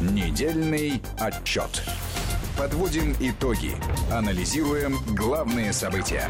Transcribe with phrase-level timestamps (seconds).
[0.00, 1.82] Недельный отчет.
[2.56, 3.72] Подводим итоги.
[4.12, 6.28] Анализируем главные события.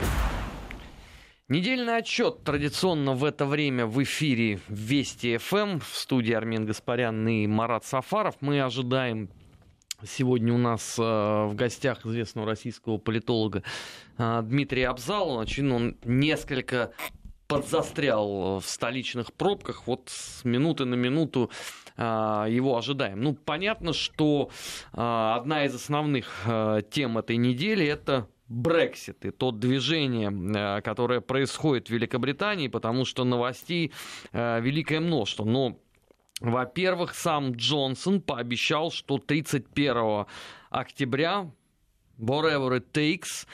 [1.49, 7.47] Недельный отчет традиционно в это время в эфире Вести ФМ в студии Армен Гаспарян и
[7.47, 8.37] Марат Сафаров.
[8.41, 9.31] Мы ожидаем
[10.07, 13.65] Сегодня у нас э, в гостях известного российского политолога
[14.17, 15.43] э, Дмитрия Абзалова.
[15.43, 16.93] Очевидно, он несколько
[17.49, 19.89] подзастрял в столичных пробках.
[19.89, 21.51] Вот с минуты на минуту
[22.03, 23.21] его ожидаем.
[23.21, 24.51] Ну, понятно, что
[24.93, 31.89] э, одна из основных э, тем этой недели это Брексит и то движение, которое происходит
[31.89, 33.93] в Великобритании, потому что новостей
[34.33, 35.45] великое множество.
[35.45, 35.79] Но,
[36.41, 40.25] во-первых, сам Джонсон пообещал, что 31
[40.71, 41.51] октября,
[42.19, 43.47] whatever it takes,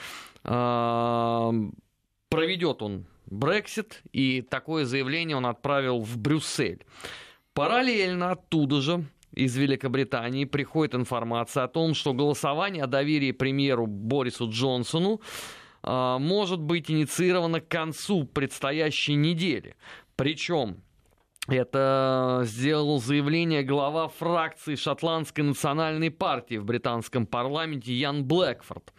[2.29, 6.85] проведет он Брексит, и такое заявление он отправил в Брюссель.
[7.55, 14.49] Параллельно оттуда же из Великобритании приходит информация о том, что голосование о доверии премьеру Борису
[14.49, 15.21] Джонсону
[15.81, 19.77] э, может быть инициировано к концу предстоящей недели.
[20.17, 20.83] Причем
[21.47, 28.91] это сделал заявление глава фракции Шотландской национальной партии в британском парламенте Ян Блэкфорд.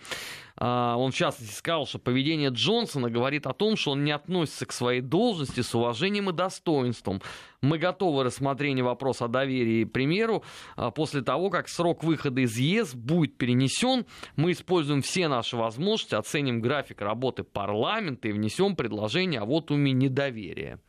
[0.59, 4.67] А, он, в частности, сказал, что поведение Джонсона говорит о том, что он не относится
[4.67, 7.21] к своей должности с уважением и достоинством.
[7.61, 10.45] Мы готовы рассмотрение вопроса о доверии премьеру
[10.77, 14.07] а, после того, как срок выхода из ЕС будет перенесен.
[14.37, 20.81] Мы используем все наши возможности, оценим график работы парламента и внесем предложение о вотуме недоверия.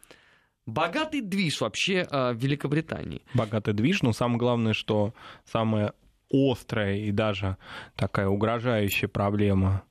[0.65, 3.21] Богатый движ вообще в Великобритании.
[3.33, 5.13] Богатый движ, но самое главное, что
[5.45, 5.93] самое
[6.31, 7.57] острая и даже
[7.95, 9.83] такая угрожающая проблема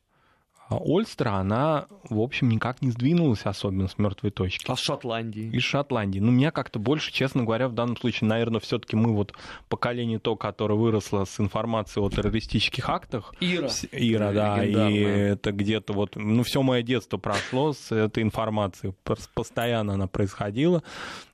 [0.69, 4.69] а Ольстра, она, в общем, никак не сдвинулась особенно с мертвой точки.
[4.69, 5.49] А с Шотландии?
[5.53, 6.19] Из Шотландии.
[6.19, 9.33] Ну, меня как-то больше, честно говоря, в данном случае, наверное, все-таки мы вот
[9.69, 13.33] поколение то, которое выросло с информацией о террористических актах.
[13.39, 13.69] Ира.
[13.93, 18.93] Ира, да, и это где-то вот, ну, все мое детство прошло с этой информацией.
[19.35, 20.83] Постоянно она происходила.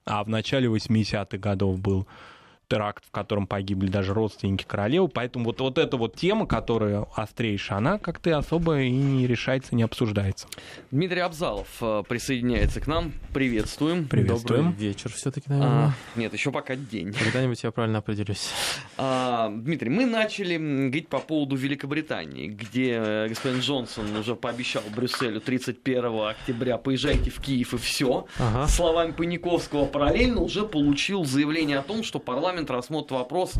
[0.04, 2.06] А в начале 80-х годов был
[2.68, 5.08] теракт, в котором погибли даже родственники королевы.
[5.08, 9.82] Поэтому вот, вот эта вот тема, которая острейшая, она как-то особо и не решается, не
[9.82, 10.46] обсуждается.
[10.90, 13.12] Дмитрий Абзалов э, присоединяется к нам.
[13.32, 14.06] Приветствуем.
[14.08, 14.70] Приветствуем.
[14.70, 15.86] Добрый вечер все-таки, наверное.
[15.86, 17.12] А, нет, еще пока день.
[17.12, 18.50] Когда-нибудь я правильно определюсь.
[18.96, 25.40] А, Дмитрий, мы начали говорить по поводу Великобритании, где э, господин Джонсон уже пообещал Брюсселю
[25.40, 28.26] 31 октября поезжайте в Киев и все.
[28.38, 28.66] Ага.
[28.68, 33.54] Словами Паниковского параллельно уже получил заявление о том, что парламент парламент рассмотрит вопрос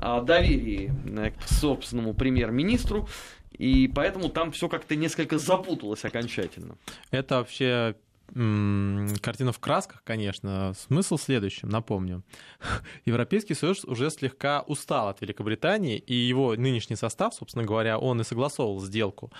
[0.00, 3.06] о доверии э, к собственному премьер-министру.
[3.52, 6.76] И поэтому там все как-то несколько запуталось окончательно.
[7.10, 7.94] Это вообще
[8.34, 10.74] картина в красках, конечно.
[10.78, 12.22] Смысл в следующем, напомню.
[13.04, 18.24] Европейский Союз уже слегка устал от Великобритании, и его нынешний состав, собственно говоря, он и
[18.24, 19.32] согласовывал сделку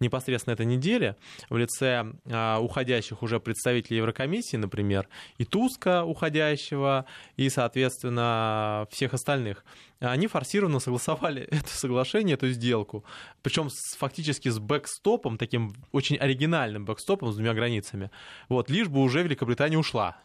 [0.00, 1.16] непосредственно этой неделе
[1.48, 7.06] в лице а, уходящих уже представителей Еврокомиссии, например, и Туска уходящего,
[7.36, 9.64] и, соответственно, всех остальных
[10.10, 13.04] они форсированно согласовали это соглашение, эту сделку,
[13.42, 18.10] причем фактически с бэкстопом, таким очень оригинальным бэкстопом с двумя границами,
[18.48, 20.16] вот, лишь бы уже Великобритания ушла.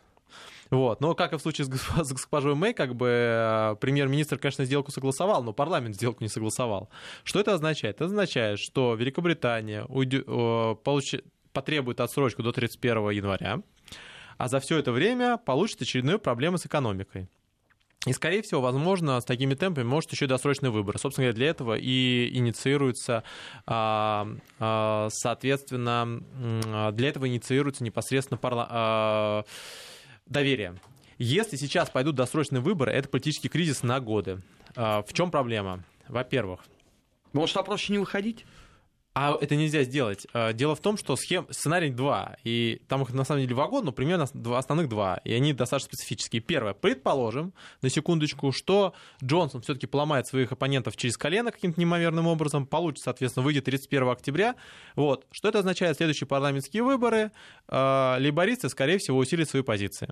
[0.69, 1.01] Вот.
[1.01, 1.97] Но, как и в случае с, госп...
[1.97, 6.89] госпожой Мэй, как бы э, премьер-министр, конечно, сделку согласовал, но парламент сделку не согласовал.
[7.23, 7.95] Что это означает?
[7.95, 11.15] Это означает, что Великобритания уйдет, получ...
[11.53, 13.61] потребует отсрочку до 31 января,
[14.37, 17.29] а за все это время получит очередную проблему с экономикой.
[18.05, 20.97] И, скорее всего, возможно, с такими темпами может еще и досрочный выбор.
[20.97, 23.23] Собственно говоря, для этого и инициируется,
[23.65, 24.25] а,
[24.57, 26.23] а, соответственно,
[26.93, 28.67] для этого инициируется непосредственно парла...
[28.69, 29.43] А,
[30.25, 30.79] доверие.
[31.17, 34.41] Если сейчас пойдут досрочные выборы, это политический кризис на годы.
[34.75, 35.83] В чем проблема?
[36.07, 36.61] Во-первых,
[37.33, 38.45] может, а проще не выходить?
[39.15, 40.27] А это нельзя сделать.
[40.33, 41.47] А, дело в том, что схем...
[41.49, 45.33] сценарий два, и там их на самом деле вагон, но примерно два, основных два, и
[45.33, 46.41] они достаточно специфические.
[46.41, 48.93] Первое, предположим, на секундочку, что
[49.23, 54.55] Джонсон все-таки поломает своих оппонентов через колено каким-то неимоверным образом, получит, соответственно, выйдет 31 октября.
[54.95, 55.25] Вот.
[55.31, 55.97] Что это означает?
[55.97, 57.31] Следующие парламентские выборы,
[57.67, 60.09] э, скорее всего, усилят свои позиции.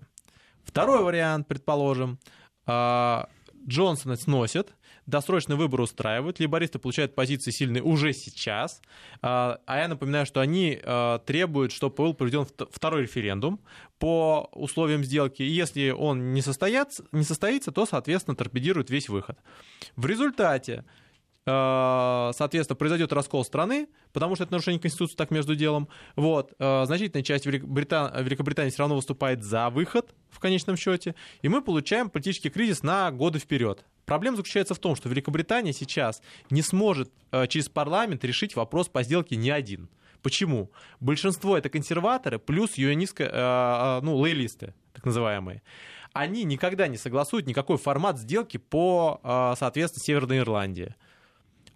[0.64, 2.20] Второй вариант, предположим,
[2.66, 3.24] э,
[3.68, 4.74] Джонсона сносят,
[5.08, 8.82] досрочный выбор устраивают, либористы получают позиции сильные уже сейчас,
[9.22, 13.60] а, а я напоминаю, что они а, требуют, чтобы был проведен второй референдум
[13.98, 19.40] по условиям сделки, и если он не состоится, не состоится, то, соответственно, торпедирует весь выход.
[19.96, 20.84] В результате
[21.46, 25.88] э, соответственно, произойдет раскол страны, потому что это нарушение Конституции так между делом.
[26.16, 26.54] Вот.
[26.60, 28.24] Значительная часть Великобритан...
[28.24, 33.10] Великобритании все равно выступает за выход в конечном счете, и мы получаем политический кризис на
[33.12, 33.86] годы вперед.
[34.08, 37.12] Проблема заключается в том, что Великобритания сейчас не сможет
[37.50, 39.90] через парламент решить вопрос по сделке ни один.
[40.24, 40.72] Почему?
[41.00, 43.30] Большинство это консерваторы плюс юанистские,
[44.02, 45.62] ну, лоялисты, так называемые
[46.14, 49.20] они никогда не согласуют никакой формат сделки по,
[49.60, 50.96] соответственно, Северной Ирландии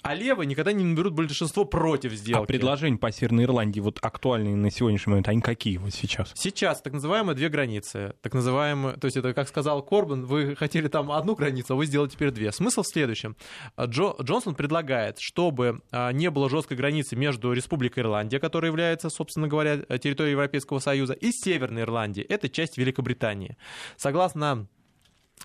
[0.01, 2.43] а левые никогда не наберут большинство против сделки.
[2.43, 6.31] А предложения по Северной Ирландии вот актуальные на сегодняшний момент, они какие вот сейчас?
[6.35, 8.15] Сейчас так называемые две границы.
[8.21, 11.85] Так называемые, то есть это, как сказал Корбан, вы хотели там одну границу, а вы
[11.85, 12.51] сделали теперь две.
[12.51, 13.35] Смысл в следующем.
[13.79, 19.47] Джо, Джонсон предлагает, чтобы а, не было жесткой границы между Республикой Ирландия, которая является, собственно
[19.47, 22.25] говоря, территорией Европейского Союза, и Северной Ирландией.
[22.27, 23.57] Это часть Великобритании.
[23.97, 24.67] Согласно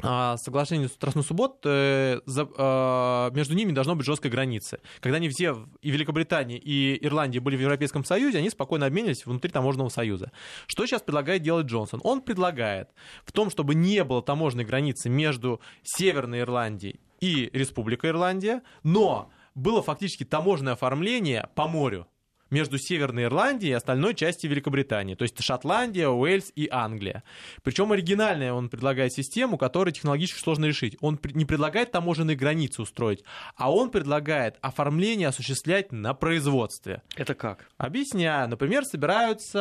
[0.02, 2.20] а, соглашение Страстной суббот, э,
[2.58, 4.80] а, между ними должно быть жесткая граница.
[5.00, 9.50] Когда они все, и Великобритания, и Ирландия были в Европейском Союзе, они спокойно обменились внутри
[9.50, 10.32] таможенного союза.
[10.66, 12.00] Что сейчас предлагает делать Джонсон?
[12.04, 12.90] Он предлагает
[13.24, 19.82] в том, чтобы не было таможенной границы между Северной Ирландией и Республикой Ирландия, но было
[19.82, 22.06] фактически таможенное оформление по морю
[22.50, 25.14] между Северной Ирландией и остальной частью Великобритании.
[25.14, 27.22] То есть Шотландия, Уэльс и Англия.
[27.62, 30.96] Причем оригинальная он предлагает систему, которую технологически сложно решить.
[31.00, 33.24] Он не предлагает таможенные границы устроить,
[33.56, 37.02] а он предлагает оформление осуществлять на производстве.
[37.16, 37.68] Это как?
[37.78, 38.48] Объясняю.
[38.48, 39.58] Например, собираются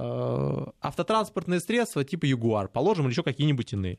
[0.00, 3.98] э, автотранспортные средства типа Ягуар, положим, или еще какие-нибудь иные,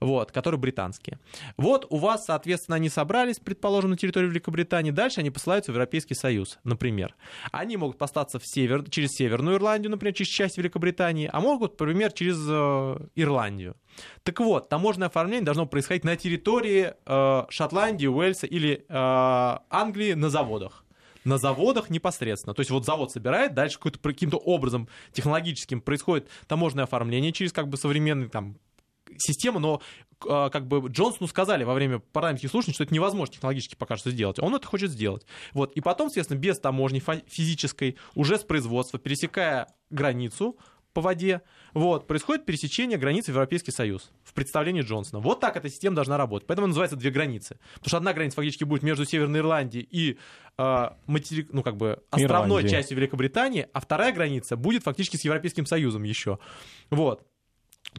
[0.00, 1.18] вот, которые британские.
[1.56, 6.14] Вот у вас, соответственно, они собрались, предположим, на территории Великобритании, дальше они посылаются в Европейский
[6.14, 7.14] Союз, например например.
[7.52, 12.12] Они могут остаться в север, через Северную Ирландию, например, через часть Великобритании, а могут, например,
[12.12, 13.76] через э, Ирландию.
[14.22, 20.30] Так вот, таможенное оформление должно происходить на территории э, Шотландии, Уэльса или э, Англии на
[20.30, 20.80] заводах
[21.24, 22.52] на заводах непосредственно.
[22.52, 27.78] То есть вот завод собирает, дальше каким-то образом технологическим происходит таможенное оформление через как бы
[27.78, 28.58] современный там
[29.18, 29.80] систему, но
[30.28, 34.10] а, как бы Джонсону сказали во время парламентских слушаний, что это невозможно технологически пока что
[34.10, 34.38] сделать.
[34.38, 35.26] Он это хочет сделать.
[35.52, 35.72] Вот.
[35.72, 40.56] И потом, соответственно, без таможни физической, уже с производства, пересекая границу,
[40.94, 41.42] по воде,
[41.74, 45.20] вот, происходит пересечение границы в Европейский Союз в представлении Джонсона.
[45.20, 46.46] Вот так эта система должна работать.
[46.46, 47.58] Поэтому называется две границы.
[47.74, 50.18] Потому что одна граница фактически будет между Северной Ирландией и
[50.56, 52.68] э, материк, ну, как бы островной Ирландия.
[52.68, 56.38] частью Великобритании, а вторая граница будет фактически с Европейским Союзом еще.
[56.90, 57.26] Вот.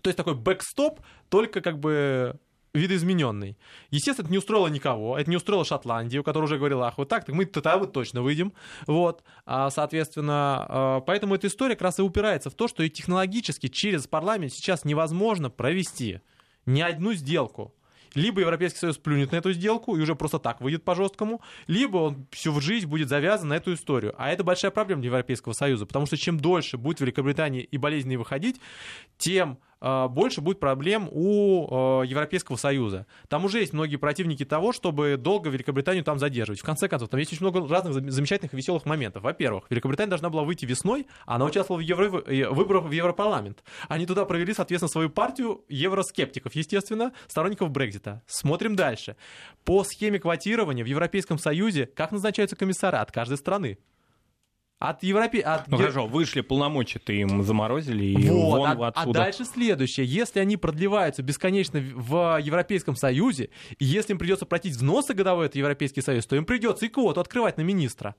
[0.02, 1.00] То есть такой бэкстоп,
[1.30, 2.40] только как бы
[2.76, 3.58] видоизмененный.
[3.90, 7.26] Естественно, это не устроило никого, это не устроило Шотландию, которая уже говорила, ах, вот так,
[7.26, 8.54] так мы тогда вот точно выйдем.
[8.86, 12.90] Вот, а, соответственно, а, поэтому эта история как раз и упирается в то, что и
[12.90, 16.20] технологически через парламент сейчас невозможно провести
[16.66, 17.74] ни одну сделку
[18.16, 21.98] либо Европейский Союз плюнет на эту сделку и уже просто так выйдет по жесткому, либо
[21.98, 24.16] он всю жизнь будет завязан на эту историю.
[24.18, 28.18] А это большая проблема для Европейского Союза, потому что чем дольше будет Великобритания и болезненнее
[28.18, 28.60] выходить,
[29.18, 29.60] тем
[30.08, 33.06] больше будет проблем у а, Европейского Союза.
[33.28, 36.60] Там уже есть многие противники того, чтобы долго Великобританию там задерживать.
[36.60, 39.24] В конце концов, там есть очень много разных замечательных и веселых моментов.
[39.24, 42.24] Во-первых, Великобритания должна была выйти весной, а она участвовала в евро...
[42.26, 43.64] Э, выборах в Европарламент.
[43.88, 48.24] Они туда провели, соответственно, свою партию евроскептиков, естественно, сторонников Брекзита.
[48.26, 49.16] Смотрим дальше.
[49.64, 53.78] По схеме квотирования в Европейском Союзе как назначаются комиссары от каждой страны?
[54.80, 55.40] От Европе...
[55.40, 55.68] От...
[55.68, 59.22] Ну хорошо, вышли полномочия-то им заморозили и вот, вон а, отсюда.
[59.22, 60.06] А дальше следующее.
[60.06, 63.50] Если они продлеваются бесконечно в Европейском Союзе,
[63.80, 67.22] и если им придется платить взносы годовые от Европейский Союз, то им придется и квоту
[67.22, 68.16] открывать на министра.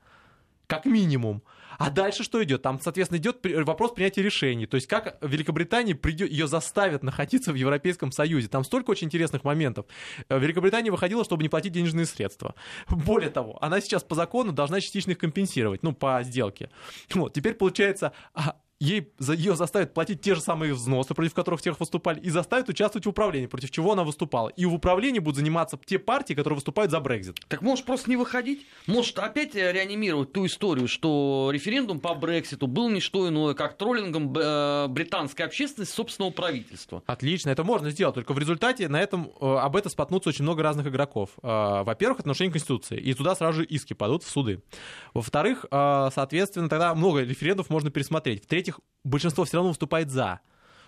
[0.66, 1.42] Как минимум.
[1.78, 2.62] А дальше что идет?
[2.62, 4.66] Там, соответственно, идет вопрос принятия решений.
[4.66, 8.48] То есть как Великобритания придет, ее заставят находиться в Европейском Союзе.
[8.48, 9.86] Там столько очень интересных моментов.
[10.28, 12.54] Э, Великобритания выходила, чтобы не платить денежные средства.
[12.88, 16.70] Более того, она сейчас по закону должна частично их компенсировать, ну, по сделке.
[17.12, 21.78] Вот, теперь получается, а ей, ее заставят платить те же самые взносы, против которых тех
[21.80, 24.48] выступали, и заставят участвовать в управлении, против чего она выступала.
[24.50, 27.40] И в управлении будут заниматься те партии, которые выступают за Брекзит.
[27.48, 28.66] Так может просто не выходить?
[28.86, 34.36] Может опять реанимировать ту историю, что референдум по Брекситу был не что иное, как троллингом
[34.36, 37.02] э, британской общественности собственного правительства?
[37.06, 40.62] Отлично, это можно сделать, только в результате на этом, э, об этом споткнутся очень много
[40.62, 41.30] разных игроков.
[41.42, 44.60] Э, во-первых, отношение к Конституции, и туда сразу же иски падут в суды.
[45.14, 48.44] Во-вторых, соответственно, тогда много референдумов можно пересмотреть.
[48.44, 50.40] В-третьих, в-третьих, большинство все равно выступает за.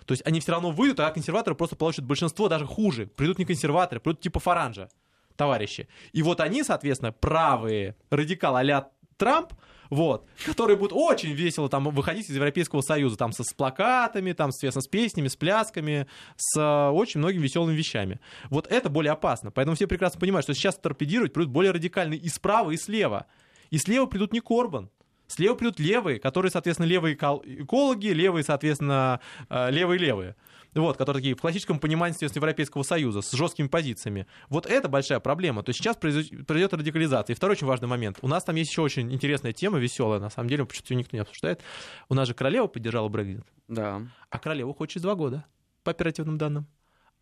[0.05, 3.05] То есть они все равно выйдут, а консерваторы просто получат большинство, даже хуже.
[3.05, 4.89] Придут не консерваторы, придут типа Фаранжа,
[5.35, 5.87] товарищи.
[6.13, 9.53] И вот они, соответственно, правые радикалы а Трамп,
[9.89, 14.51] вот, которые будут очень весело там выходить из Европейского Союза, там со, с плакатами, там,
[14.51, 16.07] соответственно, с песнями, с плясками,
[16.37, 18.19] с э, очень многими веселыми вещами.
[18.49, 19.51] Вот это более опасно.
[19.51, 23.25] Поэтому все прекрасно понимают, что сейчас торпедировать придут более радикальные и справа, и слева.
[23.71, 24.89] И слева придут не Корбан,
[25.29, 30.35] Слева придут левые, которые, соответственно, левые экологи, левые, соответственно, э, левые-левые.
[30.73, 34.27] Вот, которые такие в классическом понимании, соответственно, Европейского Союза, с жесткими позициями.
[34.49, 35.63] Вот это большая проблема.
[35.63, 37.33] То есть сейчас произойдет радикализация.
[37.33, 38.17] И второй очень важный момент.
[38.21, 41.21] У нас там есть еще очень интересная тема, веселая, на самом деле, почему-то никто не
[41.21, 41.61] обсуждает.
[42.07, 43.45] У нас же королева поддержала Брексит.
[43.67, 44.01] Да.
[44.29, 45.45] А королева хочет через два года,
[45.83, 46.67] по оперативным данным.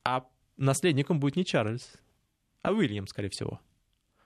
[0.03, 1.93] А наследником будет не Чарльз,
[2.61, 3.59] а Уильям, скорее всего.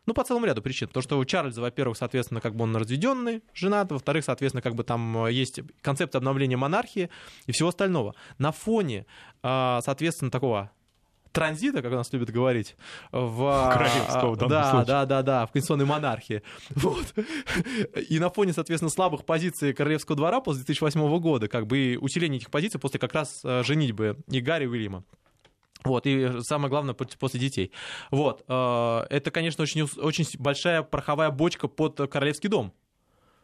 [0.08, 0.88] Ну, по целому ряду причин.
[0.88, 4.84] То, что у Чарльза, во-первых, соответственно, как бы он разведенный, женат, во-вторых, соответственно, как бы
[4.84, 7.10] там э, есть концепция обновления монархии
[7.46, 8.16] и всего остального.
[8.40, 9.06] На фоне,
[9.44, 10.72] а, соответственно, такого
[11.32, 12.76] транзита, как у нас любят говорить,
[13.12, 13.70] в...
[13.72, 14.86] Королевского, в да, случае.
[14.88, 16.42] да, да, да, в конституционной монархии.
[16.76, 17.14] Вот.
[18.10, 22.40] И на фоне, соответственно, слабых позиций Королевского двора после 2008 года, как бы и усиление
[22.40, 25.04] этих позиций после как раз э, женитьбы и Гарри Уильяма.
[25.84, 27.72] Вот, и самое главное, после детей.
[28.12, 32.74] Вот, э, это, конечно, очень, очень большая пороховая бочка под Королевский дом,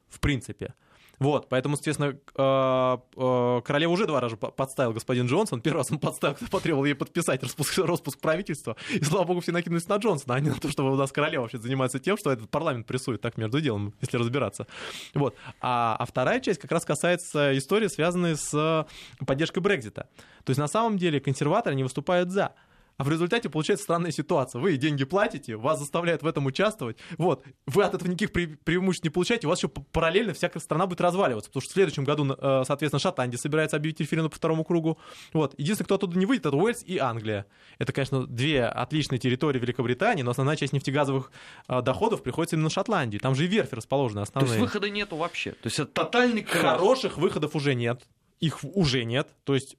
[0.08, 0.74] в принципе.
[1.20, 5.62] Вот, поэтому, соответственно, э, э, королева уже два раза подставил господин Джонсон.
[5.62, 8.76] Первый раз он подставил, когда потребовал ей подписать распуск, распуск правительства.
[8.92, 11.44] И, слава богу, все накинулись на Джонсона, а не на то, что у нас королева
[11.44, 14.68] вообще занимается тем, что этот парламент прессует так между делом, если разбираться.
[15.16, 15.36] Вот.
[15.60, 18.86] А, а вторая часть как раз касается истории, связанной с
[19.26, 20.08] поддержкой Брекзита.
[20.44, 22.54] То есть, на самом деле, консерваторы не выступают за.
[22.98, 24.60] А в результате получается странная ситуация.
[24.60, 26.98] Вы деньги платите, вас заставляют в этом участвовать.
[27.18, 27.44] Вот.
[27.68, 31.02] Вы от этого никаких пре- преимуществ не получаете, у вас еще параллельно всякая страна будет
[31.02, 31.50] разваливаться.
[31.50, 34.98] Потому что в следующем году, э, соответственно, Шотландия собирается объявить референдум по второму кругу.
[35.34, 35.54] Вот.
[35.58, 37.46] Единственное, кто оттуда не выйдет, это Уэльс и Англия.
[37.78, 41.32] Это, конечно, две отличные территории Великобритании, но основная часть нефтегазовых
[41.68, 43.20] э, доходов приходится именно на Шотландии.
[43.20, 44.48] Там же и верфи расположены основные.
[44.50, 45.52] То есть выхода нету вообще?
[45.52, 46.80] То есть это тотальный крах.
[46.80, 48.04] Хороших выходов уже нет.
[48.40, 49.28] Их уже нет.
[49.44, 49.78] То есть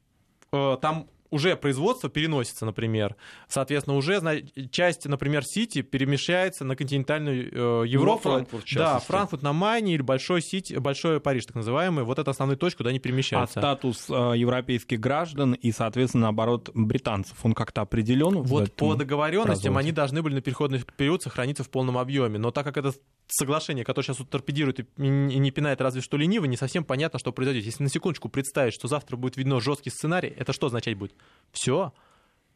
[0.52, 3.16] э, там уже производство переносится, например.
[3.49, 8.28] Соответственно, уже часть, например, Сити перемещается на континентальную э, Европу.
[8.28, 12.04] Ну, Франкфурт, да, Франкфурт на Майне или Большой, Сити, Большой Париж, так называемый.
[12.04, 13.61] Вот это основные точки, куда они перемещаются.
[13.61, 18.42] А статус э, европейских граждан и, соответственно, наоборот, британцев, он как-то определен?
[18.42, 22.38] Вот по договоренностям они должны были на переходный период сохраниться в полном объеме.
[22.38, 22.92] Но так как это
[23.28, 27.32] соглашение, которое сейчас вот торпедирует и не пинает разве что лениво, не совсем понятно, что
[27.32, 27.64] произойдет.
[27.64, 31.14] Если на секундочку представить, что завтра будет видно жесткий сценарий, это что означать будет?
[31.52, 31.92] Все.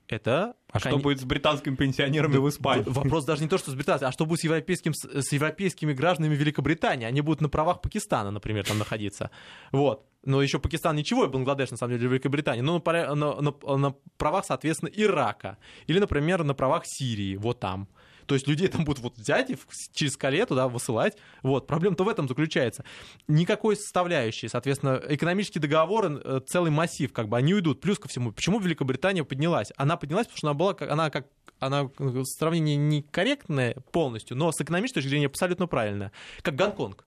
[0.09, 0.55] Это...
[0.71, 0.93] А кон...
[0.93, 2.85] что будет с британскими пенсионерами да, в Испании?
[2.87, 6.35] Вопрос даже не то, что с британцами, а что будет с, европейским, с европейскими гражданами
[6.35, 7.07] Великобритании?
[7.07, 9.31] Они будут на правах Пакистана, например, там находиться.
[9.71, 10.05] Вот.
[10.25, 12.63] Но еще Пакистан ничего, и Бангладеш, на самом деле, Великобритании.
[12.63, 15.59] Но на, на, на, на правах, соответственно, Ирака.
[15.87, 17.89] Или, например, на правах Сирии, вот там.
[18.27, 19.59] То есть людей там будут вот взять и
[19.93, 21.17] через коле туда высылать.
[21.43, 21.67] Вот.
[21.67, 22.85] Проблема-то в этом заключается.
[23.29, 24.49] Никакой составляющей.
[24.49, 27.81] Соответственно, экономические договоры, э, целый массив, как бы они уйдут.
[27.81, 29.73] Плюс ко всему, почему Великобритания поднялась?
[29.77, 31.27] Она поднялась, потому что она была, она как
[31.59, 31.89] она
[32.25, 36.11] сравнение некорректное полностью, но с экономической точки зрения абсолютно правильное.
[36.43, 37.07] Как Гонконг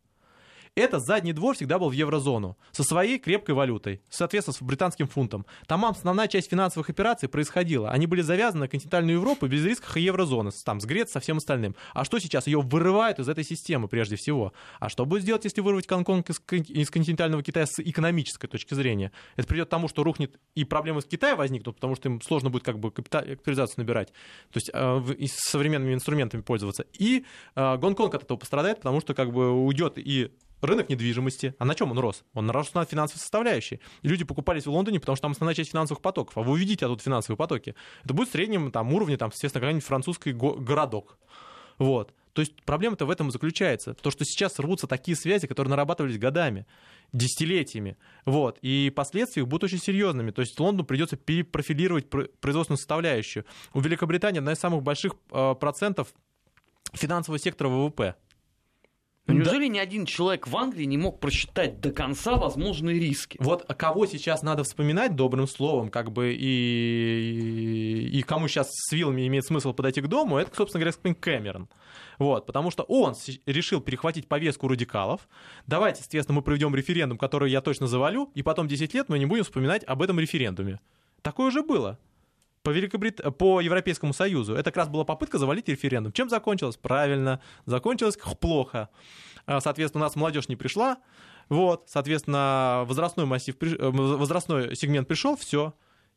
[0.75, 5.46] это задний двор всегда был в еврозону со своей крепкой валютой, соответственно, с британским фунтом.
[5.67, 7.89] Там основная часть финансовых операций происходила.
[7.89, 11.38] Они были завязаны на континентальную Европу без рисков и еврозоны, там, с Грецией, со всем
[11.38, 11.75] остальным.
[11.94, 12.48] А что сейчас?
[12.48, 14.53] Ее вырывают из этой системы прежде всего.
[14.79, 19.12] А что будет сделать, если вырвать Гонконг из, из континентального Китая с экономической точки зрения?
[19.38, 22.50] Это придет к тому, что рухнет и проблемы с Китаем возникнут, потому что им сложно
[22.50, 24.10] будет как бы капитализацию набирать,
[24.51, 26.86] то есть э, современными инструментами пользоваться.
[26.94, 30.32] И э, Гонконг от этого пострадает, потому что как бы уйдет и
[30.65, 31.55] рынок недвижимости.
[31.60, 32.24] А на чем он рос?
[32.34, 33.79] Он рос на финансовой составляющей.
[34.01, 36.38] И люди покупались в Лондоне, потому что там основная часть финансовых потоков.
[36.38, 37.75] А вы увидите тут финансовые потоки.
[38.03, 41.17] Это будет в среднем там, уровне, там, естественно, какой-нибудь французский го- городок.
[41.77, 42.13] Вот.
[42.34, 43.93] То есть проблема-то в этом и заключается.
[43.93, 46.65] То, что сейчас рвутся такие связи, которые нарабатывались годами,
[47.13, 47.95] десятилетиями.
[48.25, 48.60] Вот.
[48.62, 50.31] И последствия будут очень серьезными.
[50.31, 53.45] То есть Лондону придется перепрофилировать производственную составляющую.
[53.74, 56.13] У Великобритании одна из самых больших э, процентов
[56.93, 58.15] финансового сектора ВВП.
[59.27, 59.39] Но да.
[59.39, 63.38] неужели ни один человек в Англии не мог просчитать до конца возможные риски?
[63.41, 69.27] Вот кого сейчас надо вспоминать добрым словом, как бы и, и кому сейчас с вилами
[69.27, 71.70] имеет смысл подойти к дому, это, собственно говоря, Кэмерон.
[72.20, 73.15] Вот, потому что он
[73.46, 75.27] решил перехватить повестку радикалов.
[75.65, 79.25] Давайте, естественно, мы проведем референдум, который я точно завалю, и потом 10 лет мы не
[79.25, 80.79] будем вспоминать об этом референдуме.
[81.22, 81.98] Такое уже было
[82.65, 83.22] по, Великобрит...
[83.38, 84.55] по Европейскому Союзу.
[84.55, 86.12] Это как раз была попытка завалить референдум.
[86.12, 86.77] Чем закончилось?
[86.77, 88.89] Правильно, закончилось плохо.
[89.45, 90.98] А, соответственно, у нас молодежь не пришла,
[91.48, 95.75] вот, соответственно, возрастной массив, э, возрастной сегмент пришел, все.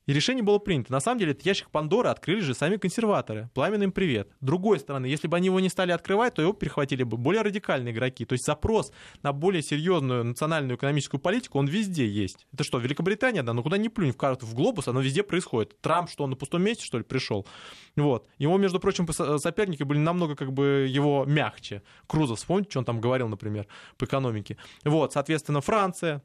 [0.08, 0.90] И решение было принято.
[0.90, 3.50] На самом деле, этот ящик Пандоры открыли же сами консерваторы.
[3.52, 4.30] Пламенный им привет.
[4.40, 7.42] С другой стороны, если бы они его не стали открывать, то его перехватили бы более
[7.42, 8.24] радикальные игроки.
[8.24, 8.90] То есть запрос
[9.22, 12.46] на более серьезную национальную экономическую политику, он везде есть.
[12.54, 15.78] Это что, Великобритания, да, ну куда не плюнь в карту, в глобус, оно везде происходит.
[15.82, 17.46] Трамп, что он на пустом месте, что ли, пришел?
[17.94, 18.28] Вот.
[18.38, 19.06] Его, между прочим,
[19.38, 21.82] соперники были намного как бы его мягче.
[22.06, 23.66] Крузов, вспомните, что он там говорил, например,
[23.98, 24.56] по экономике.
[24.84, 26.22] Вот, соответственно, Франция,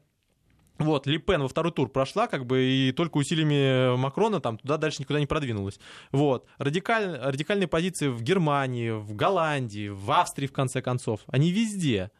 [0.78, 4.76] вот, Ли Пен во второй тур прошла, как бы, и только усилиями Макрона там туда
[4.76, 5.78] дальше никуда не продвинулась.
[6.10, 6.46] Вот.
[6.58, 12.10] Радикаль, радикальные позиции в Германии, в Голландии, в Австрии, в конце концов, они везде.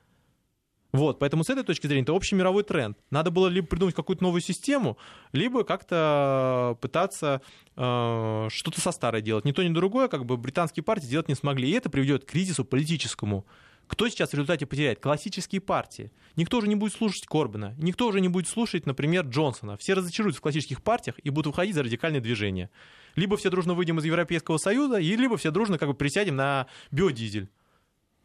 [0.93, 2.97] Вот, поэтому с этой точки зрения это общий мировой тренд.
[3.11, 4.97] Надо было либо придумать какую-то новую систему,
[5.33, 7.43] либо как-то пытаться
[7.75, 9.45] э, что-то со старой делать.
[9.45, 11.69] Ни то, ни другое, как бы британские партии сделать не смогли.
[11.69, 13.45] И это приведет к кризису политическому.
[13.87, 15.01] Кто сейчас в результате потеряет?
[15.01, 16.11] Классические партии.
[16.37, 19.77] Никто уже не будет слушать Корбина, никто уже не будет слушать, например, Джонсона.
[19.77, 22.71] Все разочаруются в классических партиях и будут выходить за радикальные движения.
[23.15, 26.67] Либо все дружно выйдем из Европейского Союза, и либо все дружно как бы присядем на
[26.91, 27.49] биодизель.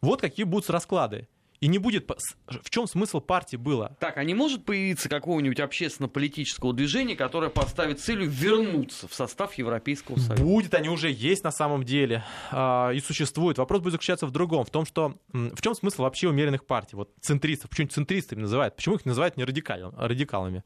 [0.01, 1.27] Вот какие будут расклады.
[1.61, 2.09] И не будет...
[2.47, 3.97] В чем смысл партии было?
[3.99, 10.17] Так, а не может появиться какого-нибудь общественно-политического движения, которое поставит целью вернуться в состав Европейского
[10.17, 10.43] Союза?
[10.43, 13.57] Будет, они уже есть на самом деле э, и существуют.
[13.57, 15.17] Вопрос будет заключаться в другом, в том, что...
[15.33, 16.95] В чем смысл вообще умеренных партий?
[16.95, 18.75] Вот центристов, почему центристами называют?
[18.75, 20.63] Почему их называют не радикалами, радикалами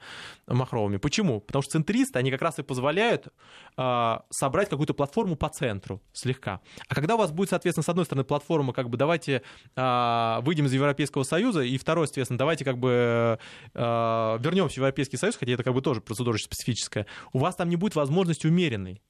[0.48, 0.98] махровыми?
[0.98, 1.42] Почему?
[1.42, 3.30] Потому что центристы, они как раз и позволяют
[3.78, 6.62] э, собрать какую-то платформу по центру слегка.
[6.88, 9.42] А когда у вас будет, соответственно, с одной стороны, платформа, как бы давайте
[9.76, 13.40] э, выйдем из Европейского Союза, и второе, соответственно, давайте как бы
[13.74, 13.80] э,
[14.40, 17.76] вернемся в Европейский Союз, хотя это как бы тоже процедура специфическая, у вас там не
[17.76, 19.02] будет возможности умеренной.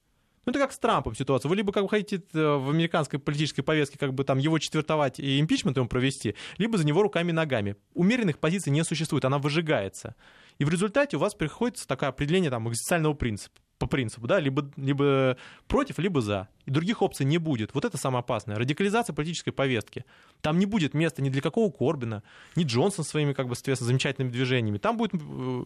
[0.45, 1.47] Ну, это как с Трампом ситуация.
[1.47, 5.19] Вы либо как бы хотите э, в американской политической повестке как бы там его четвертовать
[5.19, 7.77] и импичмент ему провести, либо за него руками и ногами.
[7.93, 10.15] Умеренных позиций не существует, она выжигается.
[10.57, 14.69] И в результате у вас приходится такое определение там экзистенциального принципа по принципу, да, либо,
[14.77, 15.37] либо
[15.67, 16.47] против, либо за.
[16.65, 17.73] И других опций не будет.
[17.73, 18.55] Вот это самое опасное.
[18.55, 20.05] Радикализация политической повестки.
[20.41, 22.23] Там не будет места ни для какого Корбина,
[22.55, 24.77] ни Джонсон своими, как бы, соответственно, замечательными движениями.
[24.77, 25.17] Там будет э,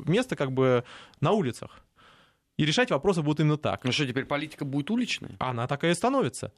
[0.06, 0.84] место, как бы,
[1.22, 1.82] на улицах.
[2.58, 3.84] И решать вопросы будут именно так.
[3.84, 5.36] Ну что, теперь политика будет уличной?
[5.38, 6.52] Она такая и становится.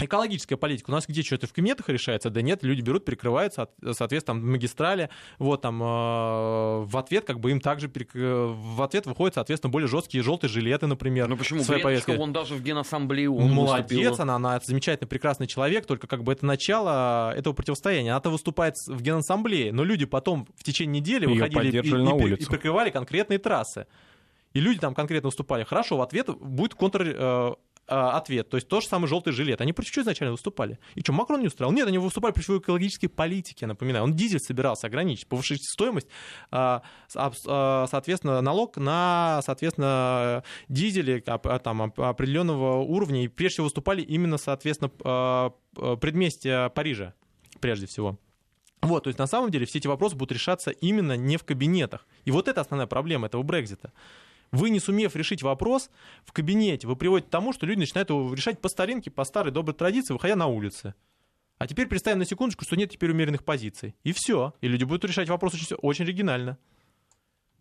[0.00, 0.90] Экологическая политика.
[0.90, 2.28] У нас где что-то в кабинетах решается?
[2.28, 5.08] Да нет, люди берут, прикрываются, соответственно, там, магистрали.
[5.38, 8.10] Вот там э, в ответ как бы им также перек...
[8.12, 11.28] в ответ выходят, соответственно, более жесткие желтые жилеты, например.
[11.28, 11.62] Ну почему?
[11.62, 16.32] Гречка, он даже в Генассамблее он Молодец, она, она замечательный, прекрасный человек, только как бы
[16.32, 18.10] это начало этого противостояния.
[18.10, 22.46] Она-то выступает в Генассамблее, но люди потом в течение недели Её выходили и, и, и
[22.46, 23.86] прикрывали конкретные трассы.
[24.54, 25.64] И люди там конкретно выступали.
[25.64, 27.54] Хорошо, в ответ будет контр э,
[27.86, 28.48] ответ.
[28.48, 29.60] То есть то же самое желтый жилет.
[29.60, 30.78] Они против чего изначально выступали?
[30.94, 31.74] И что, Макрон не устраивал?
[31.74, 34.04] Нет, они выступали против экологической политики, напоминаю.
[34.04, 36.08] Он дизель собирался ограничить, повышить стоимость,
[36.50, 36.82] а,
[37.14, 43.24] а, соответственно, налог на, соответственно, дизели там, определенного уровня.
[43.24, 44.90] И прежде всего выступали именно, соответственно,
[45.96, 47.14] предместья Парижа,
[47.60, 48.18] прежде всего.
[48.82, 52.06] Вот, то есть на самом деле все эти вопросы будут решаться именно не в кабинетах.
[52.26, 53.92] И вот это основная проблема этого Брекзита.
[54.54, 55.90] Вы, не сумев решить вопрос
[56.24, 59.52] в кабинете, вы приводите к тому, что люди начинают его решать по старинке, по старой
[59.52, 60.94] доброй традиции, выходя на улицы.
[61.58, 63.96] А теперь представим на секундочку, что нет теперь умеренных позиций.
[64.04, 64.54] И все.
[64.60, 66.56] И люди будут решать вопрос очень, очень оригинально.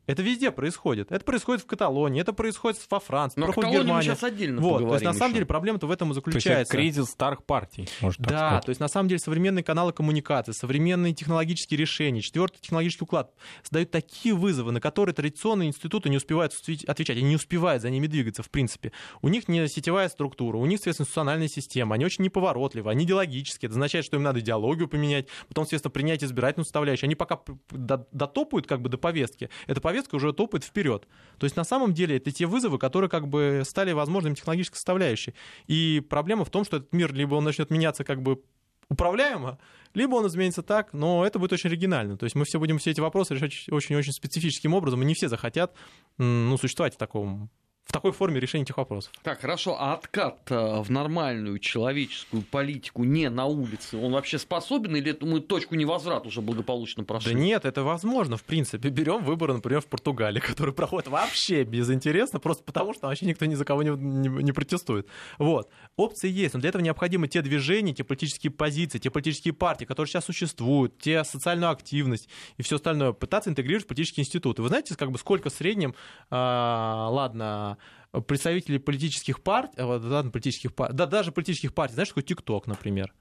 [0.06, 1.12] Это везде происходит.
[1.12, 3.96] Это происходит в Каталонии, это происходит во Франции, Но происходит в Германии.
[3.96, 5.34] мы сейчас отдельно вот, То есть, на самом еще.
[5.36, 6.72] деле, проблема-то в этом и заключается.
[6.74, 8.66] То есть, кризис старых партий, может так Да, сказать.
[8.66, 13.92] то есть, на самом деле, современные каналы коммуникации, современные технологические решения, четвертый технологический уклад создают
[13.92, 18.44] такие вызовы, на которые традиционные институты не успевают отвечать, они не успевают за ними двигаться,
[18.44, 18.92] в принципе.
[19.22, 23.68] У них не сетевая структура, у них, соответственно, институциональная система, они очень неповоротливы, они идеологические,
[23.68, 27.08] это означает, что им надо идеологию поменять, потом, соответственно, принять избирательную составляющую.
[27.08, 27.40] Они пока
[27.72, 31.08] дотопают как бы до повестки, эта повестка уже топает в вперед.
[31.38, 35.34] То есть на самом деле это те вызовы, которые как бы стали возможными технологической составляющей.
[35.68, 38.42] И проблема в том, что этот мир либо он начнет меняться как бы
[38.90, 39.60] управляемо,
[39.94, 42.18] либо он изменится так, но это будет очень оригинально.
[42.18, 45.30] То есть мы все будем все эти вопросы решать очень-очень специфическим образом, и не все
[45.30, 45.74] захотят
[46.18, 47.50] ну, существовать в таком
[47.86, 49.12] в такой форме решения этих вопросов.
[49.24, 54.96] Так, хорошо, а откат э, в нормальную человеческую политику не на улице, он вообще способен
[54.96, 57.34] или мы точку невозврата уже благополучно прошли?
[57.34, 58.90] Да нет, это возможно, в принципе.
[58.90, 63.56] Берем выборы, например, в Португалии, которые проходят вообще безинтересно, просто потому что вообще никто ни
[63.56, 65.08] за кого не, не, не протестует.
[65.38, 65.70] Вот.
[65.98, 70.10] Опции есть, но для этого необходимы те движения, те политические позиции, те политические партии, которые
[70.10, 74.62] сейчас существуют, те социальную активность и все остальное, пытаться интегрировать в политические институты.
[74.62, 75.96] Вы знаете, как бы сколько в среднем,
[76.30, 77.73] а, ладно,
[78.22, 83.14] представители политических партий, э, да, политических партий, да, даже политических партий, знаешь, такой ТикТок, например.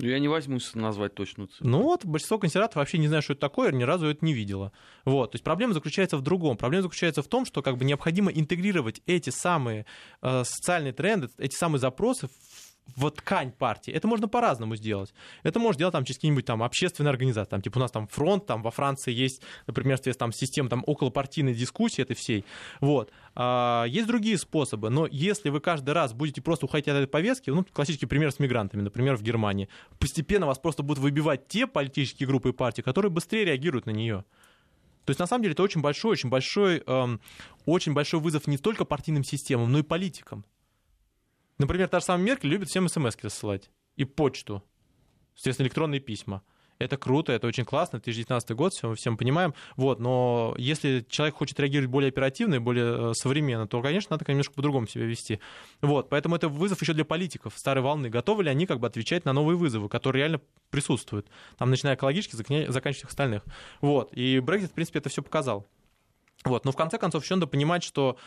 [0.00, 1.66] Я не возьмусь назвать точную цифру.
[1.66, 4.70] Ну вот, большинство консерваторов вообще не знает, что это такое, ни разу это не видело.
[5.04, 6.56] Вот, то есть проблема заключается в другом.
[6.56, 9.86] Проблема заключается в том, что как бы необходимо интегрировать эти самые
[10.22, 13.92] э, социальные тренды, эти самые запросы в ткань партии.
[13.92, 15.12] Это можно по-разному сделать.
[15.42, 17.50] Это можно делать там через какие-нибудь там общественные организации.
[17.50, 21.54] Там, типа у нас там фронт, там во Франции есть, например, там система там околопартийной
[21.54, 22.44] дискуссии этой всей.
[22.80, 23.12] Вот.
[23.34, 27.50] А, есть другие способы, но если вы каждый раз будете просто уходить от этой повестки,
[27.50, 32.26] ну, классический пример с мигрантами, например, в Германии, постепенно вас просто будут выбивать те политические
[32.26, 34.24] группы и партии, которые быстрее реагируют на нее.
[35.04, 37.20] То есть, на самом деле, это очень большой, очень большой, эм,
[37.64, 40.44] очень большой вызов не только партийным системам, но и политикам.
[41.58, 43.70] Например, та же самая Меркель любит всем смс рассылать.
[43.96, 44.62] И почту.
[45.34, 46.42] Естественно, электронные письма.
[46.78, 49.52] Это круто, это очень классно, 2019 год, все, мы всем понимаем.
[49.76, 54.30] Вот, но если человек хочет реагировать более оперативно и более э, современно, то, конечно, надо
[54.30, 55.40] немножко по-другому себя вести.
[55.80, 58.10] Вот, поэтому это вызов еще для политиков старой волны.
[58.10, 60.40] Готовы ли они как бы отвечать на новые вызовы, которые реально
[60.70, 61.26] присутствуют?
[61.56, 63.42] Там, начиная экологически, заканчивая всех остальных.
[63.80, 65.66] Вот, и Brexit, в принципе, это все показал.
[66.44, 68.18] Вот, но в конце концов еще надо понимать, что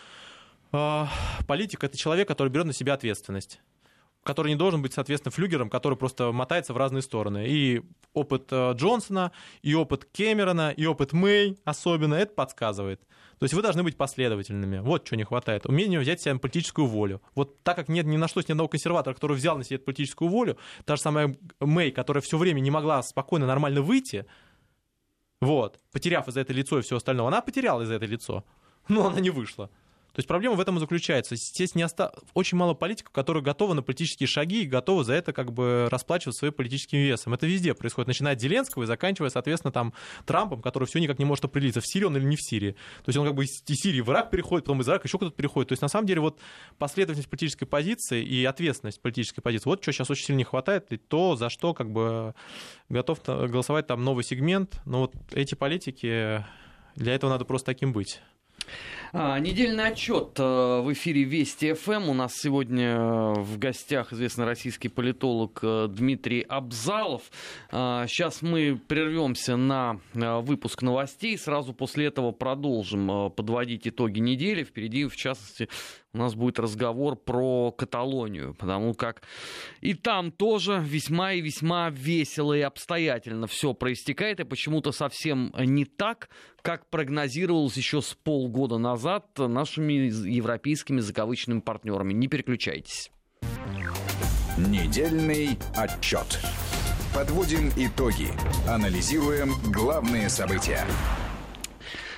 [0.72, 3.60] политик— это человек, который берет на себя ответственность
[4.24, 7.48] который не должен быть, соответственно, флюгером, который просто мотается в разные стороны.
[7.48, 7.82] И
[8.14, 9.32] опыт э, Джонсона,
[9.64, 13.02] и опыт Кэмерона, и опыт Мэй особенно это подсказывает.
[13.40, 14.80] То есть вы должны быть последовательными.
[14.80, 15.66] Вот что не хватает.
[15.66, 17.22] Умение взять себе политическую волю.
[17.34, 20.30] Вот так как нет, не нашлось ни одного консерватора, который взял на себя эту политическую
[20.30, 24.28] волю, та же самая Мэй, которая все время не могла спокойно, нормально выйти,
[25.40, 28.46] вот, потеряв из-за этого лицо и все остальное, она потеряла из-за этого лицо,
[28.88, 29.72] но она не вышла.
[30.14, 31.36] То есть проблема в этом и заключается.
[31.36, 32.14] Здесь не оста...
[32.34, 36.40] очень мало политиков, которые готовы на политические шаги и готовы за это как бы расплачиваться
[36.40, 37.34] своим политическим весом.
[37.34, 39.94] Это везде происходит, начиная от Зеленского и заканчивая, соответственно, там
[40.26, 42.72] Трампом, который все никак не может определиться, в Сирии он или не в Сирии.
[42.72, 45.34] То есть он как бы из Сирии в Ирак переходит, потом из Ирака еще кто-то
[45.34, 45.70] переходит.
[45.70, 46.40] То есть на самом деле вот
[46.78, 50.98] последовательность политической позиции и ответственность политической позиции, вот что сейчас очень сильно не хватает, и
[50.98, 52.36] то, за что как бы
[52.90, 54.82] готов голосовать там новый сегмент.
[54.86, 56.46] Но вот эти политики,
[56.96, 58.22] для этого надо просто таким быть.
[59.14, 62.08] А, недельный отчет э, в эфире Вести ФМ.
[62.08, 67.24] У нас сегодня э, в гостях известный российский политолог э, Дмитрий Абзалов.
[67.72, 71.38] Сейчас мы прервемся на выпуск новостей.
[71.38, 74.64] Сразу после этого продолжим подводить итоги недели.
[74.64, 75.70] Впереди, в частности,
[76.14, 79.22] у нас будет разговор про Каталонию, потому как
[79.80, 85.86] и там тоже весьма и весьма весело и обстоятельно все проистекает, и почему-то совсем не
[85.86, 86.30] так,
[86.62, 89.01] как прогнозировалось еще с полгода назад
[89.38, 89.94] нашими
[90.30, 92.14] европейскими закавычными партнерами.
[92.14, 93.12] Не переключайтесь.
[94.58, 96.40] Недельный отчет.
[97.14, 98.28] Подводим итоги.
[98.68, 100.86] Анализируем главные события.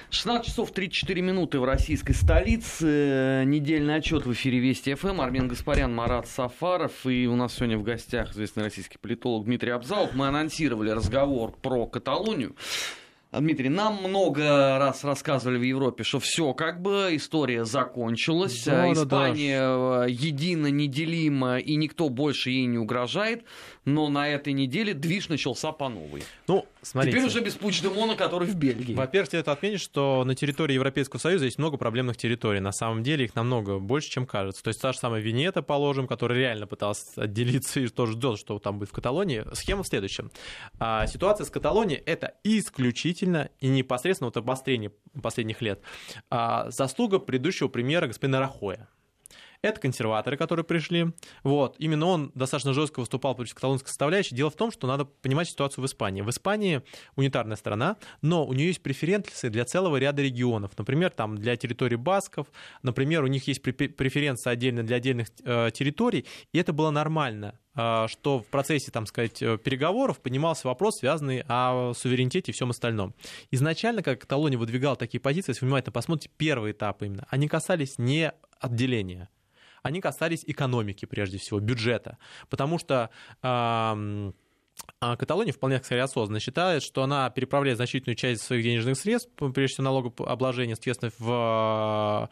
[0.09, 3.43] 16 часов 34 минуты в российской столице.
[3.47, 5.19] Недельный отчет в эфире Вести ФМ.
[5.19, 7.07] Армен Гаспарян, Марат Сафаров.
[7.07, 10.13] И у нас сегодня в гостях известный российский политолог Дмитрий Абзалов.
[10.13, 12.55] Мы анонсировали разговор про Каталонию.
[13.39, 19.59] Дмитрий, нам много раз рассказывали в Европе, что все как бы история закончилась, да, Испания
[19.59, 20.05] да, да.
[20.05, 23.43] едина, неделима, и никто больше ей не угрожает
[23.85, 26.23] но на этой неделе движ начался по новой.
[26.47, 27.17] Ну, смотрите.
[27.17, 28.93] Теперь уже без Пучдемона, который в Бельгии.
[28.93, 32.59] Во-первых, следует отметить, что на территории Европейского Союза есть много проблемных территорий.
[32.59, 34.63] На самом деле их намного больше, чем кажется.
[34.63, 38.59] То есть та же самая Венета, положим, которая реально пыталась отделиться и тоже ждет, что
[38.59, 39.45] там будет в Каталонии.
[39.53, 40.31] Схема в следующем.
[40.79, 44.91] А, ситуация с Каталонией— это исключительно и непосредственно вот обострение
[45.21, 45.81] последних лет.
[46.29, 48.87] А, заслуга предыдущего премьера господина Рахоя.
[49.63, 51.13] Это консерваторы, которые пришли.
[51.43, 51.77] Вот.
[51.79, 54.35] Именно он достаточно жестко выступал против каталонской составляющей.
[54.35, 56.21] Дело в том, что надо понимать ситуацию в Испании.
[56.21, 56.81] В Испании
[57.15, 60.71] унитарная страна, но у нее есть преференции для целого ряда регионов.
[60.77, 62.47] Например, там для территории басков,
[62.81, 68.07] например, у них есть преференции отдельно для отдельных э, территорий, и это было нормально э,
[68.09, 73.15] что в процессе, там сказать, э, переговоров поднимался вопрос, связанный о суверенитете и всем остальном.
[73.49, 78.33] Изначально, как Каталония выдвигала такие позиции, если внимательно посмотрите, первый этап именно, они касались не
[78.59, 79.29] отделения
[79.83, 82.17] они касались экономики прежде всего, бюджета.
[82.49, 83.09] Потому что
[84.99, 89.73] а Каталония вполне, кстати, осознанно считает, что она переправляет значительную часть своих денежных средств, прежде
[89.73, 92.29] всего налогообложения, соответственно, в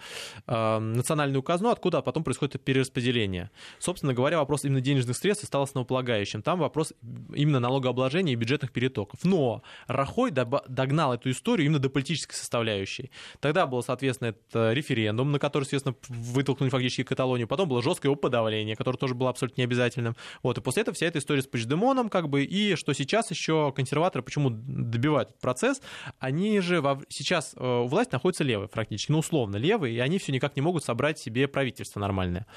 [0.47, 3.51] э, национальную казну, откуда потом происходит перераспределение.
[3.79, 6.41] Собственно говоря, вопрос именно денежных средств стал основополагающим.
[6.41, 6.93] Там вопрос
[7.35, 9.19] именно налогообложения и бюджетных перетоков.
[9.23, 13.11] Но Рахой догнал эту историю именно до политической составляющей.
[13.41, 17.49] Тогда был, соответственно, это референдум, на который, соответственно, вытолкнули фактически Каталонию.
[17.49, 20.15] Потом было жесткое его подавление, которое тоже было абсолютно необязательным.
[20.41, 20.57] Вот.
[20.57, 24.23] И после этого вся эта история с Пучдемоном, как бы, и что сейчас еще консерваторы
[24.23, 25.81] почему добивают этот процесс,
[26.17, 30.17] они же во, сейчас э, у власти находятся левые практически, ну, условно левые, и они
[30.17, 32.47] все никак не могут собрать себе правительство нормальное.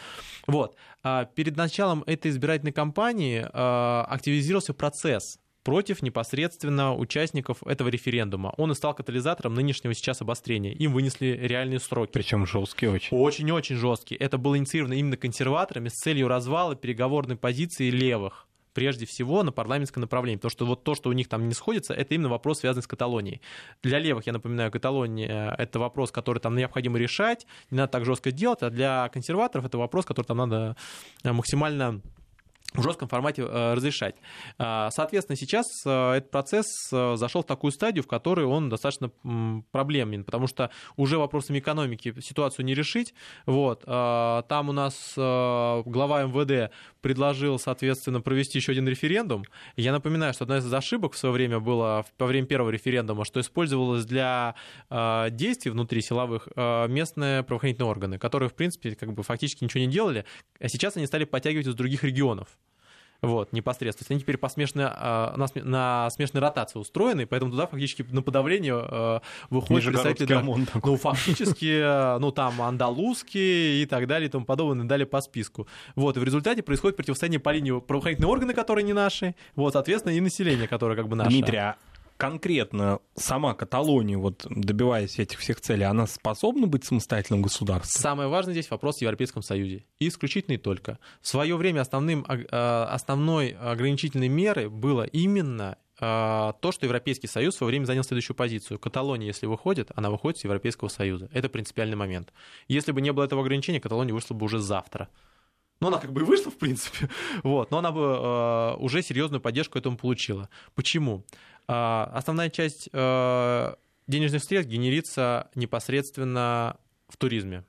[0.46, 0.76] Вот.
[1.02, 8.54] А перед началом этой избирательной кампании э, активизировался процесс против непосредственно участников этого референдума.
[8.58, 10.72] Он и стал катализатором нынешнего сейчас обострения.
[10.72, 12.12] Им вынесли реальные сроки.
[12.12, 13.16] Причем жесткие очень.
[13.16, 14.20] Очень-очень жесткие.
[14.20, 20.02] Это было инициировано именно консерваторами с целью развала переговорной позиции левых прежде всего на парламентское
[20.02, 22.82] направление, потому что вот то, что у них там не сходится, это именно вопрос, связанный
[22.82, 23.40] с Каталонией.
[23.82, 28.32] Для левых, я напоминаю, Каталония— это вопрос, который там необходимо решать, не надо так жестко
[28.32, 30.76] делать, а для консерваторов это вопрос, который там надо
[31.24, 32.00] максимально
[32.74, 34.16] в жестком формате э, разрешать.
[34.58, 39.10] А, соответственно, сейчас э, этот процесс э, зашел в такую стадию, в которой он достаточно
[39.70, 43.14] проблемен, потому что уже вопросами экономики ситуацию не решить.
[43.46, 43.84] Вот.
[43.86, 49.44] А, там у нас глава МВД предложил, соответственно, провести еще один референдум.
[49.76, 53.40] Я напоминаю, что одна из ошибок в свое время была во время первого референдума, что
[53.40, 54.54] использовалось для
[55.30, 60.24] действий внутри силовых местные правоохранительные органы, которые, в принципе, как бы фактически ничего не делали,
[60.58, 62.48] а сейчас они стали подтягивать из других регионов
[63.26, 64.06] вот, непосредственно.
[64.10, 68.74] Они теперь по смешной, а, на, на смешной ротации устроены, поэтому туда фактически на подавление
[68.74, 70.26] а, выходят представители...
[70.26, 75.20] Да, ну, фактически, а, ну, там, андалузские и так далее и тому подобное, далее по
[75.20, 75.66] списку.
[75.96, 80.12] Вот, и в результате происходит противостояние по линии правоохранительные органы, которые не наши, вот, соответственно,
[80.12, 81.30] и население, которое как бы наше.
[81.30, 81.76] Дмитрий, а
[82.24, 88.00] конкретно сама Каталония, вот добиваясь этих всех целей, она способна быть самостоятельным государством?
[88.00, 89.84] Самое важное здесь вопрос в Европейском Союзе.
[89.98, 90.98] И исключительно и только.
[91.20, 97.56] В свое время основным, а, основной ограничительной мерой было именно а, то, что Европейский Союз
[97.56, 98.78] в свое время занял следующую позицию.
[98.78, 101.28] Каталония, если выходит, она выходит из Европейского Союза.
[101.30, 102.32] Это принципиальный момент.
[102.68, 105.10] Если бы не было этого ограничения, Каталония вышла бы уже завтра.
[105.80, 107.10] Ну, она как бы и вышла, в принципе,
[107.42, 110.48] вот, но она бы э, уже серьезную поддержку этому получила.
[110.74, 111.24] Почему?
[111.68, 113.74] Э, основная часть э,
[114.06, 116.76] денежных средств генерится непосредственно
[117.08, 117.64] в туризме.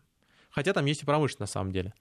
[0.49, 1.93] Хотя там есть и промышленность на самом деле.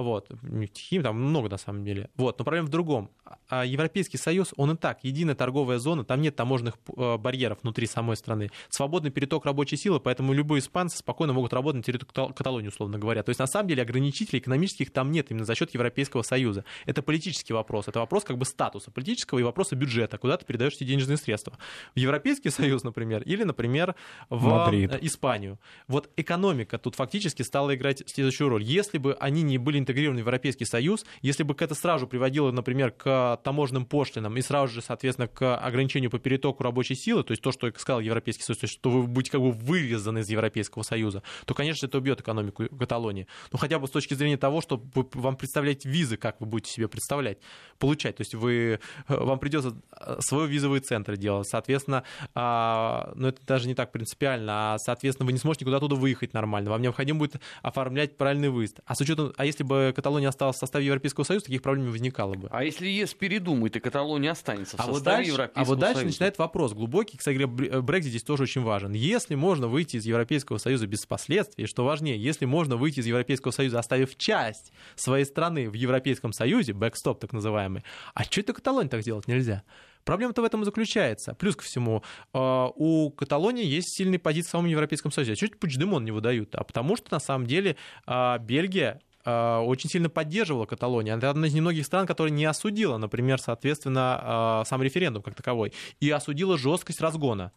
[0.00, 0.30] Вот.
[0.74, 2.10] Хим там много на самом деле.
[2.16, 2.38] Вот.
[2.38, 3.10] Но проблема в другом.
[3.48, 7.86] А Европейский Союз, он и так единая торговая зона, там нет таможенных э, барьеров внутри
[7.86, 8.50] самой страны.
[8.68, 13.22] Свободный переток рабочей силы, поэтому любые испанцы спокойно могут работать на территории Каталонии, условно говоря.
[13.22, 16.64] То есть, на самом деле, ограничителей экономических там нет именно за счет Европейского Союза.
[16.86, 17.88] Это политический вопрос.
[17.88, 21.56] Это вопрос как бы статуса политического и вопроса бюджета, куда ты передаешь эти денежные средства.
[21.94, 23.94] В Европейский Союз, например, или, например,
[24.28, 24.94] в Мадрид.
[24.94, 25.58] Э, Испанию.
[25.88, 28.62] Вот экономика тут фактически стала играть следующую роль.
[28.62, 32.90] Если бы они не были интегрированы в Европейский Союз, если бы это сразу приводило, например,
[32.90, 37.42] к таможенным пошлинам и сразу же, соответственно, к ограничению по перетоку рабочей силы, то есть
[37.42, 40.82] то, что сказал Европейский Союз, то есть что вы будете как бы вырезаны из Европейского
[40.82, 43.26] Союза, то, конечно, это убьет экономику Каталонии.
[43.52, 46.88] Ну, хотя бы с точки зрения того, что вам представлять визы, как вы будете себе
[46.88, 47.38] представлять,
[47.78, 48.16] получать.
[48.16, 53.68] То есть вы, вам придется э, свой визовый центр делать, соответственно, а, ну, это даже
[53.68, 58.16] не так принципиально, а, соответственно, вы не сможете оттуда выехать нормально, вам необходимо будет оформлять
[58.16, 58.80] правильный выезд.
[58.86, 61.90] А с учетом, а если бы Каталония осталась в составе Европейского Союза, таких проблем не
[61.90, 62.48] возникало бы.
[62.50, 65.78] А если ЕС передумает, и Каталония останется в а составе вот дальше, Европейского А вот
[65.78, 66.12] дальше Союза?
[66.12, 68.92] начинает вопрос глубокий, кстати говоря, Брексит здесь тоже очень важен.
[68.92, 73.52] Если можно выйти из Европейского Союза без последствий, что важнее, если можно выйти из Европейского
[73.52, 77.82] Союза, оставив часть своей страны в Европейском Союзе, бэкстоп так называемый,
[78.14, 79.62] а что это Каталония так делать нельзя?
[80.06, 81.34] Проблема-то в этом и заключается.
[81.34, 85.32] Плюс ко всему, э, у Каталонии есть сильные позиции в самом Европейском Союзе.
[85.32, 86.54] А чуть Пучдемон не выдают?
[86.54, 91.16] А потому что, на самом деле, э, Бельгия Э, очень сильно поддерживала Каталонию.
[91.16, 95.72] Это одна из немногих стран, которая не осудила, например, соответственно, э, сам референдум как таковой,
[96.00, 97.52] и осудила жесткость разгона,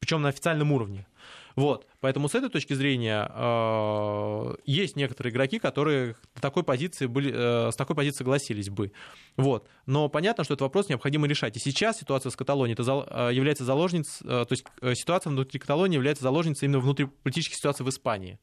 [0.00, 1.06] причем на официальном уровне.
[1.56, 7.76] Вот, поэтому с этой точки зрения э, есть некоторые игроки, которые такой позиции были, с
[7.76, 8.90] такой позиции согласились бы.
[9.36, 9.68] Вот.
[9.86, 11.56] Но понятно, что этот вопрос необходимо решать.
[11.56, 16.24] И сейчас ситуация с Каталонией это является заложницей, то есть э, ситуация внутри Каталонии является
[16.24, 18.40] заложницей именно внутриполитической ситуации в Испании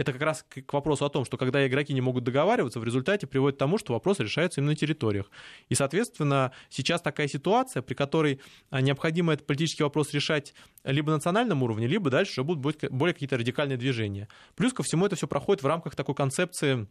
[0.00, 3.26] это как раз к вопросу о том, что когда игроки не могут договариваться, в результате
[3.26, 5.30] приводит к тому, что вопросы решаются именно на территориях.
[5.68, 11.16] И, соответственно, сейчас такая ситуация, при которой а, необходимо этот политический вопрос решать либо на
[11.16, 14.28] национальном уровне, либо дальше уже будут более какие-то радикальные движения.
[14.54, 16.86] Плюс ко всему это все проходит в рамках такой концепции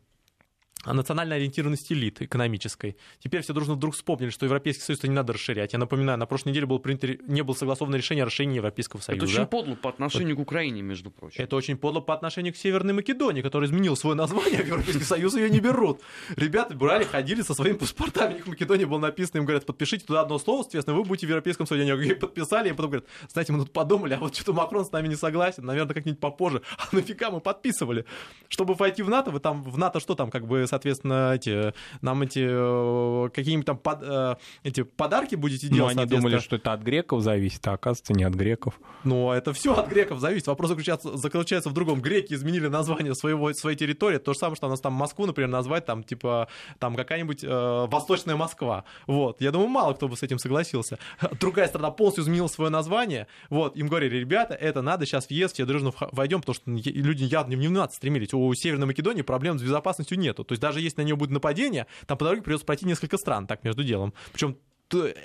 [0.85, 2.95] национально ориентированности элиты экономической.
[3.19, 5.73] Теперь все дружно вдруг вспомнили, что Европейский Союз не надо расширять.
[5.73, 9.25] Я напоминаю, на прошлой неделе было принято, не было согласовано решение о расширении Европейского Союза.
[9.25, 10.43] Это очень подло по отношению вот.
[10.43, 11.43] к Украине, между прочим.
[11.43, 15.03] Это очень подло по отношению к Северной Македонии, которая изменила свое название, а в Европейский
[15.03, 15.99] Союз ее не берут.
[16.37, 20.05] Ребята брали, ходили со своими паспортами, у них в Македонии было написано, им говорят, подпишите
[20.05, 21.91] туда одно слово, соответственно, вы будете в Европейском Союзе.
[21.91, 25.09] Они подписали, и потом говорят, знаете, мы тут подумали, а вот что-то Макрон с нами
[25.09, 26.61] не согласен, наверное, как-нибудь попозже.
[26.79, 28.05] А нафига мы подписывали?
[28.47, 32.21] Чтобы войти в НАТО, вы там в НАТО что там, как бы соответственно, эти, нам
[32.21, 35.97] эти э, какие-нибудь там под, э, эти подарки будете Ну, делать.
[35.97, 38.79] они думали, что это от греков зависит, а оказывается не от греков.
[39.03, 40.47] Ну, это все от греков зависит.
[40.47, 42.01] Вопрос заключается, заключается в другом.
[42.01, 44.17] Греки изменили название своего, своей территории.
[44.17, 46.47] То же самое, что у нас там Москву, например, назвать там, типа,
[46.79, 48.84] там какая-нибудь э, Восточная Москва.
[49.08, 49.41] Вот.
[49.41, 50.97] Я думаю, мало кто бы с этим согласился.
[51.39, 53.27] Другая страна полностью изменила свое название.
[53.49, 53.75] Вот.
[53.75, 57.53] Им говорили, ребята, это надо сейчас в ЕС, все дружно войдем, потому что люди явно
[57.53, 58.34] не в НАТО стремились.
[58.34, 60.43] У Северной Македонии проблем с безопасностью нету.
[60.43, 63.47] То есть даже если на нее будет нападение, там по дороге придется пройти несколько стран,
[63.47, 64.13] так между делом.
[64.31, 64.57] Причем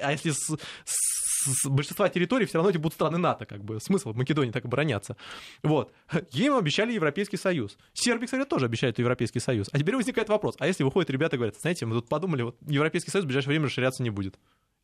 [0.03, 3.81] а если с, с- с большинства территорий все равно эти будут страны НАТО, как бы
[3.81, 5.17] смысл в Македонии так обороняться.
[5.63, 5.93] Вот.
[6.33, 7.79] Им обещали Европейский Союз.
[7.93, 9.69] Сербия, кстати, тоже обещает Европейский Союз.
[9.73, 12.57] А теперь возникает вопрос, а если выходят ребята и говорят, знаете, мы тут подумали, вот
[12.67, 14.39] Европейский Союз в ближайшее время расширяться не будет.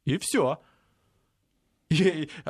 [0.04, 0.60] И все.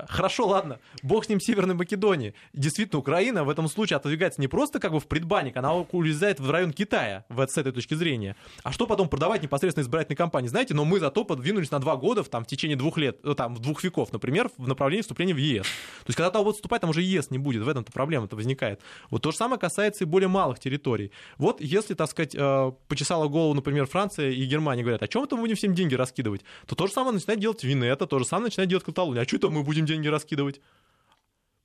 [0.08, 2.34] Хорошо, ладно, бог с ним Северной Македонии.
[2.52, 6.50] Действительно, Украина в этом случае отодвигается не просто как бы в предбанник, она улезает в
[6.50, 8.36] район Китая в, с этой точки зрения.
[8.64, 10.48] А что потом продавать непосредственно избирательной кампании?
[10.48, 13.34] Знаете, но мы зато подвинулись на два года, в, там, в течение двух лет, ну,
[13.34, 15.62] там, в двух веков, например, в направлении вступления в ЕС.
[15.62, 18.80] То есть, когда там вот вступать, там уже ЕС не будет, в этом-то проблема-то возникает.
[19.08, 21.12] Вот то же самое касается и более малых территорий.
[21.38, 25.36] Вот если, так сказать, э, почесала голову, например, Франция и Германия говорят, о чем это
[25.36, 28.46] мы будем всем деньги раскидывать, то то же самое начинает делать Винета, то же самое
[28.46, 29.29] начинает делать Каталония.
[29.30, 30.60] Что это мы будем деньги раскидывать?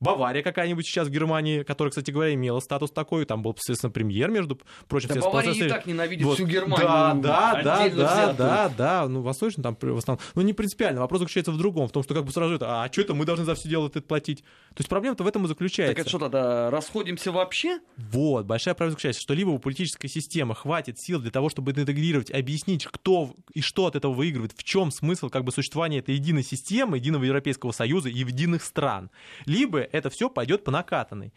[0.06, 4.30] Бавария какая-нибудь сейчас в Германии, которая, кстати говоря, имела статус такой, там был, соответственно, премьер,
[4.30, 5.10] между прочим.
[5.10, 6.36] Да Бавария и так ненавидит Вот.
[6.36, 6.88] всю Германию.
[6.88, 9.08] Да, да, да, да, да, да.
[9.08, 10.24] Ну, восточно там в основном.
[10.36, 11.02] Ну, не принципиально.
[11.02, 13.26] Вопрос заключается в другом, в том, что как бы сразу это, а что это мы
[13.26, 14.42] должны за все дело это платить?
[14.70, 15.94] То есть проблема-то в этом и заключается.
[15.96, 17.80] Так это что тогда, расходимся вообще?
[17.98, 22.32] Вот, большая проблема заключается, что либо у политической системы хватит сил для того, чтобы интегрировать,
[22.32, 26.44] объяснить, кто и что от этого выигрывает, в чем смысл как бы существования этой единой
[26.44, 29.10] системы, единого Европейского Союза и единых стран.
[29.46, 31.34] Либо это все пойдет по накатанной.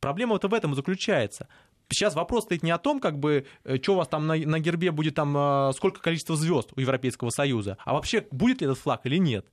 [0.00, 1.48] Проблема вот в этом и заключается.
[1.88, 3.46] Сейчас вопрос стоит не о том, как бы,
[3.82, 7.30] что у вас там на, на гербе будет там, э, сколько количества звезд у Европейского
[7.30, 9.46] Союза, а вообще будет ли этот флаг или нет.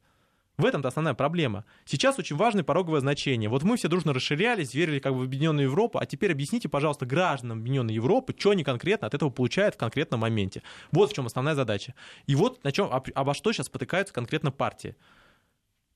[0.60, 1.64] В этом-то основная проблема.
[1.86, 3.50] Сейчас очень важное пороговое значение.
[3.50, 7.06] Вот мы все дружно расширялись, верили как бы в Объединенную Европу, а теперь объясните, пожалуйста,
[7.06, 10.62] гражданам Объединенной Европы, что они конкретно от этого получают в конкретном моменте.
[10.92, 11.94] Вот в чем основная задача.
[12.28, 14.98] И вот на чем, об- обо что сейчас потыкаются конкретно партии.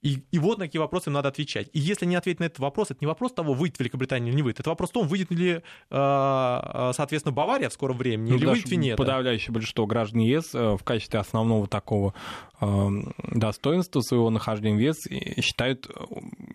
[0.04, 1.70] И, и вот на какие вопросы им надо отвечать.
[1.72, 4.42] И если не ответить на этот вопрос, это не вопрос того, выйдет Великобритания или не
[4.44, 4.60] выйдет.
[4.60, 8.70] Это вопрос в том, выйдет ли, э, соответственно, Бавария в скором времени, Ну, или выйдет
[8.70, 8.98] Венета.
[8.98, 12.14] Подавляющее большинство граждан ЕС э, в качестве основного такого
[12.60, 12.90] э,
[13.32, 16.04] достоинства своего нахождения в ЕС э, считают э,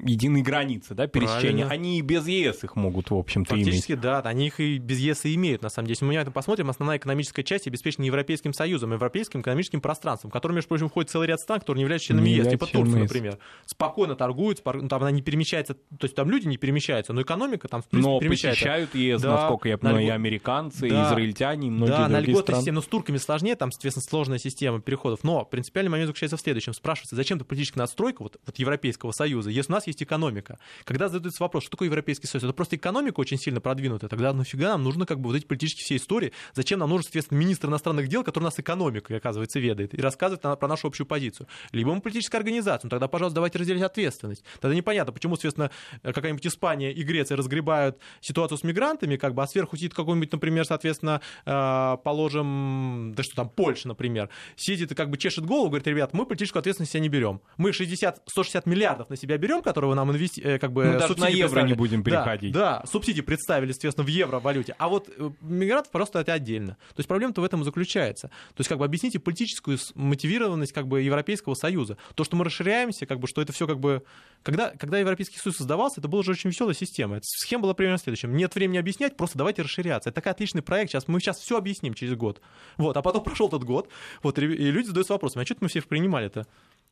[0.02, 1.64] единой границы, да, пересечения.
[1.64, 1.70] Правильно.
[1.70, 3.66] Они и без ЕС их могут, в общем-то, иметь.
[3.66, 5.92] Фактически, да, они их и без ЕС и имеют, на самом деле.
[5.92, 10.32] Если мы на это посмотрим, основная экономическая часть обеспечена Европейским Союзом, Европейским экономическим пространством, в
[10.34, 12.88] котором, между прочим, входит целый ряд стран, которые не являются членами Не ЕС, типа ЕС.
[12.88, 13.37] например.
[13.66, 17.68] Спокойно торгуют, ну, там она не перемещается, то есть там люди не перемещаются, но экономика
[17.68, 18.60] там, в принципе, Но перемещается.
[18.60, 21.08] посещают ЕС, Да, насколько я на понимаю, и льгот- американцы, и Да.
[21.08, 22.60] израильтяне, и многие да, на другие льготной страны.
[22.60, 25.24] системе, но с турками сложнее, там, соответственно, сложная система переходов.
[25.24, 26.72] Но принципиальный момент заключается в следующем.
[26.72, 30.58] Спрашивается, зачем-то политическая надстройка вот, вот Европейского Союза, если у нас есть экономика?
[30.84, 32.44] Когда задается вопрос, что такое Европейский Союз?
[32.44, 34.08] Это просто экономика очень сильно продвинутая.
[34.08, 36.32] Тогда нафига нам нужно как бы вот эти политические все истории?
[36.54, 40.42] Зачем нам нужен, соответственно, министр иностранных дел, который у нас экономикой, оказывается, ведает и рассказывает
[40.44, 41.46] на- про нашу общую позицию?
[41.72, 44.44] Либо мы политическая организация, ну тогда, пожалуйста, давайте разделить ответственность.
[44.60, 45.70] Тогда непонятно, почему, соответственно,
[46.02, 50.64] какая-нибудь Испания и Греция разгребают ситуацию с мигрантами, как бы, а сверху сидит какой-нибудь, например,
[50.64, 55.86] соответственно, э, положим, да что там, Польша, например, сидит и как бы чешет голову, говорит,
[55.86, 57.40] ребят, мы политическую ответственность себя не берем.
[57.56, 60.40] Мы 60, 160 миллиардов на себя берем, которые вы нам инвести...
[60.40, 62.52] э, как бы, Мы даже на евро не будем Да, переходить.
[62.52, 64.74] Да, субсидии представили, соответственно, в евро-валюте.
[64.78, 66.76] А вот э, мигрантов просто это отдельно.
[66.94, 68.28] То есть проблема-то в этом и заключается.
[68.28, 71.96] То есть как бы объясните политическую мотивированность как бы Европейского Союза.
[72.14, 74.02] То, что мы расширяемся, как бы, что это все как бы...
[74.42, 77.16] Когда, когда Европейский Союз создавался, это была же очень веселая система.
[77.16, 78.28] Эта Схема была примерно следующая.
[78.28, 80.10] Нет времени объяснять, просто давайте расширяться.
[80.10, 80.90] Это такой отличный проект.
[80.90, 82.40] Сейчас мы сейчас все объясним через год.
[82.76, 83.88] Вот, а потом прошел этот год,
[84.22, 86.46] вот, и люди задаются вопросом, а что мы все принимали-то?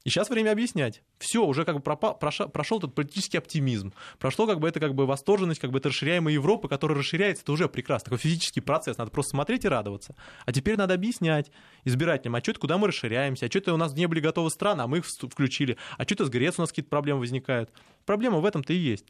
[0.06, 1.02] И сейчас время объяснять.
[1.18, 3.92] Все, уже как бы пропа- проша- прошел этот политический оптимизм.
[4.20, 7.50] Прошло как бы это как бы восторженность, как бы это расширяемая Европа, которая расширяется, это
[7.50, 8.04] уже прекрасно.
[8.04, 8.98] Такой физический процесс.
[8.98, 10.14] Надо просто смотреть и радоваться.
[10.44, 11.50] А теперь надо объяснять
[11.82, 14.50] избирателям, а что это, куда мы расширяемся, а что это у нас не были готовы
[14.50, 17.72] страны, а мы их включили, а что это с Грецией у нас какие-то проблемы возникают.
[18.04, 19.06] Проблема в этом-то и есть.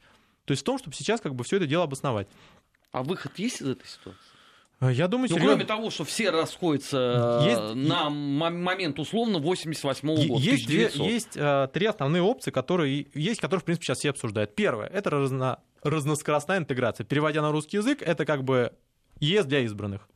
[0.46, 2.26] То есть в том, чтобы сейчас как бы все это дело обосновать.
[2.92, 4.35] А выход есть из этой ситуации?
[4.80, 10.10] Э, Я думаю, Ну, кроме того, что все расходятся э, Есть- на момент условно 88
[10.10, 11.06] Е- года, Есть, две- 1900.
[11.06, 14.54] есть э, три основные опции, которые есть, которые, в принципе, сейчас все обсуждают.
[14.54, 17.04] Первое— это разно, разноскоростная интеграция.
[17.04, 18.72] Переводя на русский язык, это как бы
[19.20, 20.08] ЕС для избранных.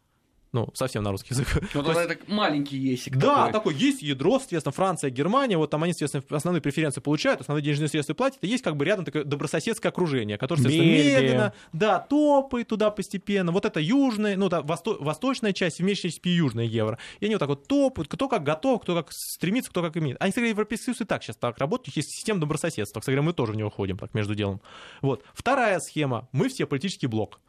[0.53, 1.47] Ну, совсем на русский язык.
[1.75, 3.53] Ну, тогда это маленький есик Да, такой.
[3.53, 7.89] такой есть ядро, соответственно, Франция, Германия, вот там они, соответственно, основные преференции получают, основные денежные
[7.89, 11.21] средства платят, и есть как бы рядом такое добрососедское окружение, которое, соответственно, Бельгия.
[11.21, 16.31] медленно, да, топает туда постепенно, вот это южная, ну, да, восто- восточная часть, вместе и
[16.31, 19.83] южная евро, и они вот так вот топают, кто как готов, кто как стремится, кто
[19.83, 20.17] как имеет.
[20.21, 23.53] Они, кстати, Европейский Союз и так сейчас так работают, есть система добрососедства, кстати, мы тоже
[23.53, 24.61] в него ходим, так, между делом.
[25.01, 25.23] Вот.
[25.33, 27.41] Вторая схема, мы все политический блок.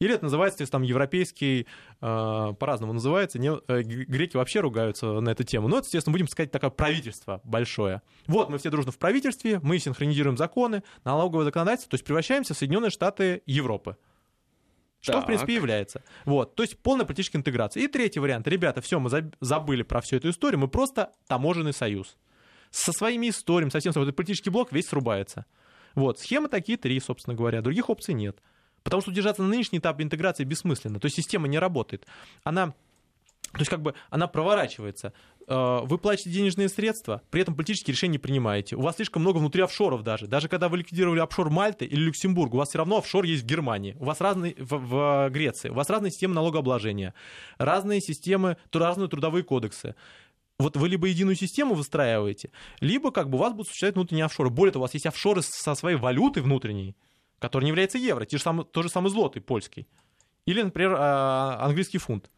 [0.00, 1.66] Или это называется, есть там европейский,
[2.00, 5.68] э, по-разному называется, не, э, греки вообще ругаются на эту тему.
[5.68, 8.00] Но это, естественно, будем сказать, такое правительство большое.
[8.26, 12.56] Вот, мы все дружно в правительстве, мы синхронизируем законы, налоговое законодательство, то есть превращаемся в
[12.56, 13.98] Соединенные Штаты Европы.
[15.02, 15.24] Что, Так.
[15.24, 16.02] в принципе, является.
[16.24, 17.82] Вот, то есть полная политическая интеграция.
[17.82, 18.48] И третий вариант.
[18.48, 22.16] Ребята, все, мы заб- забыли про всю эту историю, мы просто таможенный союз.
[22.70, 25.44] Со своими историями, совсем свой политический блок весь срубается.
[25.94, 28.42] Вот, схемы такие три, собственно говоря, других опций нет.
[28.82, 31.00] Потому что удержаться на нынешней этапе интеграции бессмысленно.
[31.00, 32.06] То есть система не работает.
[32.44, 32.68] Она,
[33.52, 35.12] то есть как бы она проворачивается.
[35.46, 38.76] Э, Вы платите денежные средства, при этом политические решения не принимаете.
[38.76, 40.26] У вас слишком много внутри офшоров даже.
[40.28, 43.46] Даже когда вы ликвидировали офшор Мальты или Люксембург, у вас все равно офшор есть в
[43.46, 47.14] Германии, у вас разные в, в Греции, у вас разные системы налогообложения,
[47.58, 49.96] разные системы, разные трудовые кодексы.
[50.60, 52.50] Вот вы либо единую систему выстраиваете,
[52.80, 54.50] либо как бы у вас будут существовать внутренние офшоры.
[54.50, 56.94] Более того, у вас есть офшоры со своей валютой внутренней,
[57.40, 59.88] который не является евро, те же самые, тот же самый злотый польский.
[60.46, 62.30] Или, например, а, английский фунт.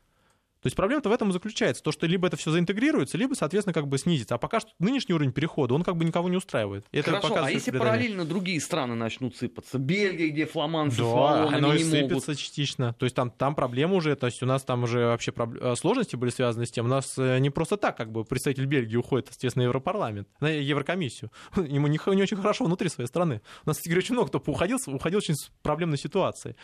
[0.63, 1.83] То есть проблема-то в этом и заключается.
[1.83, 4.37] То, что либо это все заинтегрируется, либо, соответственно, как бы снизится.
[4.37, 6.87] А пока что нынешний уровень перехода, он как бы никого не устраивает.
[6.93, 7.93] Это Хорошо, а если предание.
[7.93, 9.79] параллельно другие страны начнут сыпаться?
[9.79, 12.11] Бельгия, где фламандцы Да, оно и не могут.
[12.25, 12.95] сыпется частично.
[12.95, 15.75] То есть там, там проблема уже, то есть у нас там уже вообще проб- э,
[15.75, 16.87] сложности были связаны с тем.
[16.87, 20.47] У нас э, не просто так, как бы представитель Бельгии уходит, естественно, в Европарламент, на
[20.49, 21.33] Еврокомиссию.
[21.57, 23.41] Ему не, не очень хорошо внутри своей страны.
[23.65, 26.55] У нас, кстати говоря, очень много кто уходил, уходил очень с проблемной ситуации.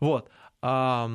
[0.00, 0.30] Вот.
[0.64, 1.08] А,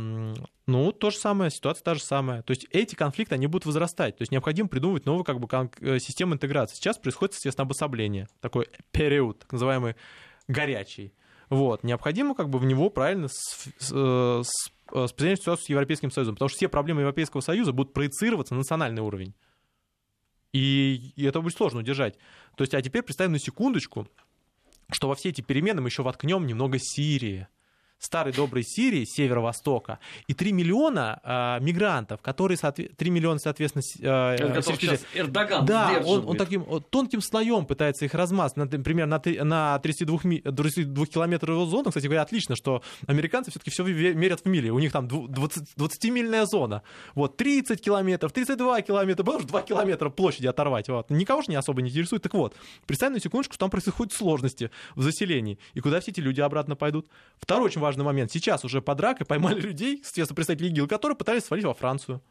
[0.67, 2.41] ну, то же самое, ситуация та же самая.
[2.41, 4.17] То есть эти конфликты, они будут возрастать.
[4.17, 6.75] То есть необходимо придумывать новую как бы, кон- э, систему интеграции.
[6.75, 8.27] Сейчас происходит, естественно, обособление.
[8.41, 9.95] Такой период, так называемый
[10.49, 11.13] горячий.
[11.49, 11.83] Вот.
[11.83, 16.11] Необходимо как бы в него правильно с, с, э, с, э, специализировать ситуацию с Европейским
[16.11, 16.35] Союзом.
[16.35, 19.33] Потому что все проблемы Европейского Союза будут проецироваться на национальный уровень.
[20.51, 22.17] И это будет сложно удержать.
[22.55, 24.09] То есть, а теперь представим на секундочку,
[24.91, 27.47] что во все эти перемены мы еще воткнем немного Сирии.
[27.99, 33.95] Старой доброй Сирии, северо-востока, и 3 миллиона э, мигрантов, которые, соотве- 3 миллиона, соответственно, с-
[33.99, 38.65] э, сирийских- сейчас Эрдоган да, он, он таким вот тонким слоем пытается их размазать, на-
[38.65, 41.85] например, на, на 32, ми- 32 километровую зону.
[41.89, 44.71] Кстати говоря, отлично, что американцы все-таки все мерят в миле.
[44.71, 46.83] У них там 20, 20-мильная зона.
[47.15, 50.87] Вот, 30 километров, 32 километра, потому что 2 километра площади оторвать.
[50.89, 51.09] Вот.
[51.09, 52.21] Никого же не особо не интересует.
[52.21, 55.57] Так вот, представь на секундочку, что там происходят сложности в заселении.
[55.73, 57.07] И куда все эти люди обратно пойдут?
[57.39, 58.31] Второй очень важный момент.
[58.31, 62.21] Сейчас уже под ракой поймали людей, соответственно, представители ИГИЛ, которые пытались свалить во Францию.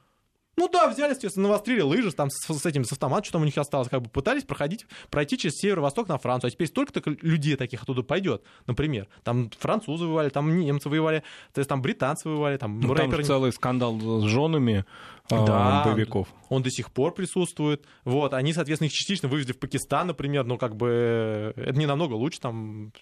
[0.59, 3.44] Ну да, взяли, естественно, навострили лыжи там с, с этим, с автоматом, что там у
[3.44, 6.48] них осталось, как бы пытались проходить, пройти через северо-восток на Францию.
[6.48, 9.07] А теперь столько людей таких оттуда пойдет, например.
[9.22, 13.20] Там французы воевали, там немцы воевали, то есть там британцы воевали, там Ну, там рэперы-
[13.20, 14.86] же целый скандал с женами
[15.30, 15.82] а, Да.
[15.84, 16.26] боевиков.
[16.48, 17.84] он до сих пор присутствует.
[18.04, 22.14] Вот, они, соответственно, их частично вывезли в Пакистан, например, но как бы это не намного
[22.14, 22.92] лучше, там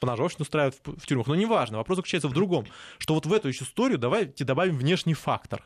[0.00, 1.26] поножовщину устраивают в, в тюрьмах.
[1.26, 2.66] Но неважно, вопрос заключается в другом,
[2.98, 5.64] что вот в эту еще историю давайте добавим внешний фактор.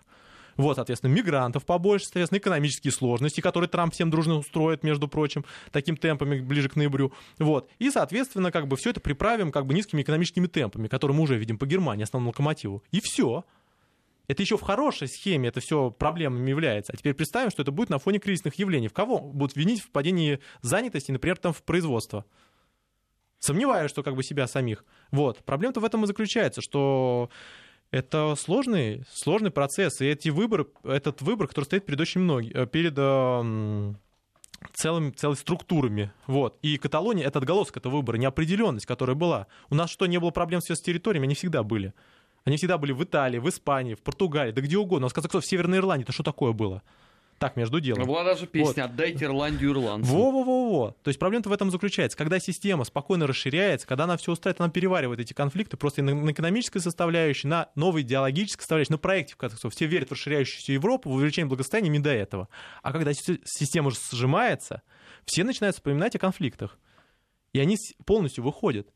[0.57, 5.97] Вот, соответственно, мигрантов побольше, соответственно, экономические сложности, которые Трамп всем дружно устроит, между прочим, таким
[5.97, 7.13] темпами ближе к ноябрю.
[7.39, 7.71] Вот.
[7.79, 11.37] И, соответственно, как бы все это приправим как бы низкими экономическими темпами, которые мы уже
[11.37, 12.83] видим по Германии, основному локомотиву.
[12.91, 13.45] И все.
[14.29, 16.93] Это еще в хорошей схеме, это все проблемами является.
[16.93, 18.87] А теперь представим, что это будет на фоне кризисных явлений.
[18.87, 22.25] В кого будут винить в падении занятости, например, там в производство?
[23.41, 24.85] Сомневаюсь, что как бы себя самих.
[25.11, 25.39] Вот.
[25.45, 27.31] Проблема-то в этом и заключается, что
[27.91, 32.95] это сложный, сложный процесс, и эти выборы, этот выбор, который стоит перед очень многими, перед
[32.99, 33.99] эм,
[34.75, 36.13] целыми, целыми структурами.
[36.27, 36.59] Вот.
[36.61, 39.47] И Каталония— это отголосок этого выбора, неопределенность, которая была.
[39.71, 41.25] У нас что, не было проблем с территориями?
[41.25, 41.95] Они всегда были.
[42.45, 45.07] Они всегда были в Италии, в Испании, в Португалии, да где угодно.
[45.07, 46.83] А в конце концов, в Северной Ирландии это что такое было?
[47.41, 48.07] Так, между делом.
[48.07, 50.15] Была даже песня «Отдайте Ирландию ирландцам».
[50.15, 50.95] Во-во-во-во.
[51.03, 52.19] То есть проблема-то в этом заключается.
[52.19, 56.33] Когда система спокойно расширяется, когда она все устраивает, она переваривает эти конфликты просто на, на
[56.33, 59.73] экономической составляющей, на новой идеологической составляющей, на проекте, в конце концов.
[59.73, 62.51] Все верят в расширяющуюся Европу, в увеличение благосостояния не до этого.
[62.83, 64.83] А когда си- система уже сжимается,
[65.25, 66.79] все начинают вспоминать о конфликтах.
[67.55, 68.87] И они полностью выходят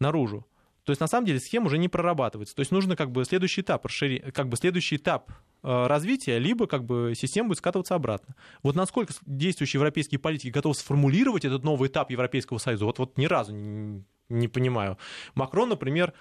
[0.00, 0.44] наружу.
[0.86, 2.54] То есть, на самом деле, схема уже не прорабатывается.
[2.54, 4.30] То есть, нужно как бы следующий этап, расшири...
[4.32, 5.32] как бы следующий этап
[5.64, 8.36] э, развития, либо как бы система будет скатываться обратно.
[8.62, 13.26] Вот насколько действующие европейские политики готовы сформулировать этот новый этап Европейского Союза, вот, вот ни
[13.26, 14.96] разу не, не понимаю.
[15.34, 16.14] Макрон, например,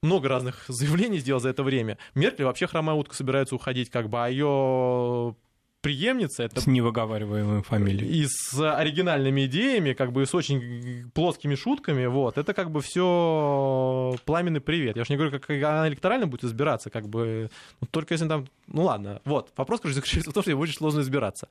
[0.00, 1.98] много разных заявлений сделал за это время.
[2.14, 5.34] Меркель вообще хромая утка собирается уходить, как бы, а ее
[5.82, 6.44] преемница.
[6.44, 6.60] Это...
[6.60, 8.22] С невыговариваемой фамилией.
[8.22, 12.38] И с оригинальными идеями, как бы с очень плоскими шутками, вот.
[12.38, 14.96] Это как бы все пламенный привет.
[14.96, 18.46] Я уж не говорю, как она электорально будет избираться, как бы, ну, только если там,
[18.68, 19.50] ну ладно, вот.
[19.56, 21.48] Вопрос, короче, заключается в том, что ей очень сложно избираться.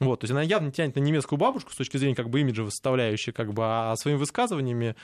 [0.00, 2.70] Вот, то есть она явно тянет на немецкую бабушку с точки зрения как бы имиджевой
[2.70, 4.96] составляющей, как бы, а своими высказываниями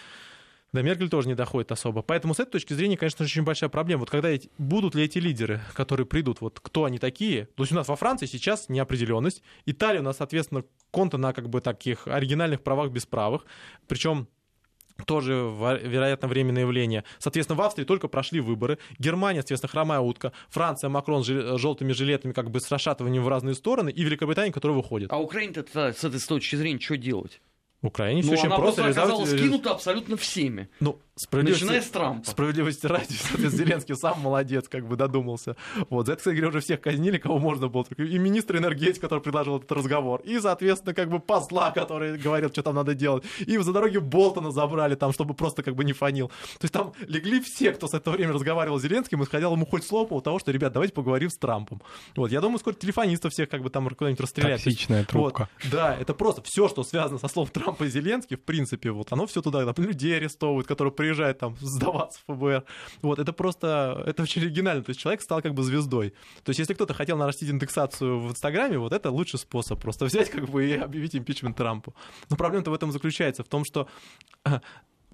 [0.75, 2.03] до Меркель тоже не доходит особо.
[2.03, 4.01] Поэтому с этой точки зрения, конечно, очень большая проблема.
[4.01, 7.47] Вот когда эти, будут ли эти лидеры, которые придут, вот кто они такие?
[7.55, 9.41] То есть у нас во Франции сейчас неопределенность.
[9.67, 13.47] Италия у нас, соответственно, конта на как бы таких оригинальных правах без правых.
[13.87, 14.27] Причем
[15.07, 17.05] тоже, вероятно, временное явление.
[17.21, 18.79] Соответственно, в Австрии только прошли выборы.
[18.99, 20.33] Германия, соответственно, хромая утка.
[20.49, 21.27] Франция, Макрон с
[21.59, 23.91] желтыми жилетами как бы с расшатыванием в разные стороны.
[23.91, 25.13] И Великобритания, которая выходит.
[25.13, 27.41] А Украине-то с этой точки зрения что делать?
[27.87, 28.83] Украине все ну, очень она просто.
[28.83, 30.69] просто оказалась скинута абсолютно всеми.
[30.81, 32.31] Ну, справедливости, Начиная с Трампа.
[32.31, 33.13] Справедливости ради,
[33.49, 35.57] Зеленский сам молодец, как бы додумался.
[35.91, 37.85] Вот, за это, кстати говоря, уже всех казнили, кого можно было.
[37.97, 42.63] И министр энергетики, который предложил этот разговор, и, соответственно, как бы посла, который говорил, что
[42.63, 43.25] там надо делать.
[43.41, 46.29] И за дороги Болтона забрали там, чтобы просто как бы не фанил.
[46.29, 49.67] То есть там легли все, кто с этого времени разговаривал с Зеленским, и сходил ему
[49.67, 51.83] хоть слово по того, что, ребят, давайте поговорим с Трампом.
[52.17, 54.63] Вот, я думаю, скоро телефонистов всех как бы там куда-нибудь расстрелять.
[54.65, 55.49] Токсичная трубка.
[55.63, 59.13] Вот, да, это просто все, что связано со словом Трампа и Зеленский, в принципе, вот
[59.13, 62.65] оно все туда, там, людей арестовывают, которые приезжают там сдаваться в ФБР.
[63.03, 64.83] Вот, это просто, это очень оригинально.
[64.83, 66.11] То есть человек стал как бы звездой.
[66.43, 69.81] То есть если кто-то хотел нарастить индексацию в Инстаграме, вот это лучший способ.
[69.81, 71.95] Просто взять как бы и объявить импичмент Трампу.
[72.31, 73.87] Но проблема-то в этом заключается, в том, что
[74.45, 74.61] э,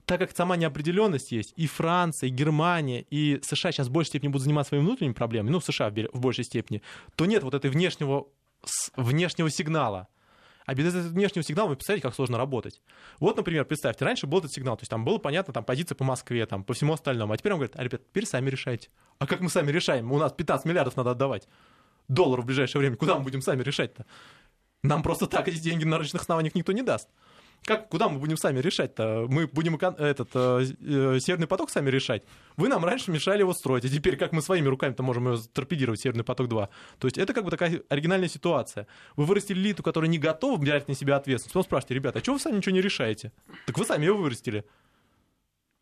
[0.05, 4.29] так как сама неопределенность есть, и Франция, и Германия, и США сейчас в большей степени
[4.29, 6.83] будут заниматься своими внутренними проблемами, ну, в США в большей степени,
[7.17, 8.27] то нет вот этой внешнего,
[8.97, 10.07] внешнего сигнала.
[10.67, 12.81] А без этого внешнего сигнала вы представляете, как сложно работать.
[13.19, 16.05] Вот, например, представьте, раньше был этот сигнал, то есть там было понятно, там позиция по
[16.05, 17.33] Москве, там по всему остальному.
[17.33, 18.89] А теперь он говорит, а, ребят, теперь сами решайте.
[19.19, 20.11] А как мы сами решаем?
[20.13, 21.49] У нас 15 миллиардов надо отдавать
[22.09, 22.97] долларов в ближайшее время.
[22.97, 24.07] Куда мы будем сами решать-то?
[24.83, 27.09] Нам просто так эти деньги на рыночных основаниях никто не даст.
[27.65, 29.27] Как, куда мы будем сами решать-то?
[29.29, 32.25] Мы будем этот э, э, Северный поток сами решать?
[32.57, 36.01] Вы нам раньше мешали его строить, а теперь как мы своими руками-то можем его торпедировать,
[36.01, 36.69] Северный поток-2?
[36.99, 38.87] То есть это как бы такая оригинальная ситуация.
[39.17, 41.53] Вы вырастили элиту, которая не готова брать на себя ответственность.
[41.53, 43.33] Потом спрашиваете, ребята, а чего вы сами ничего не решаете?
[43.67, 44.65] Так вы сами его вырастили.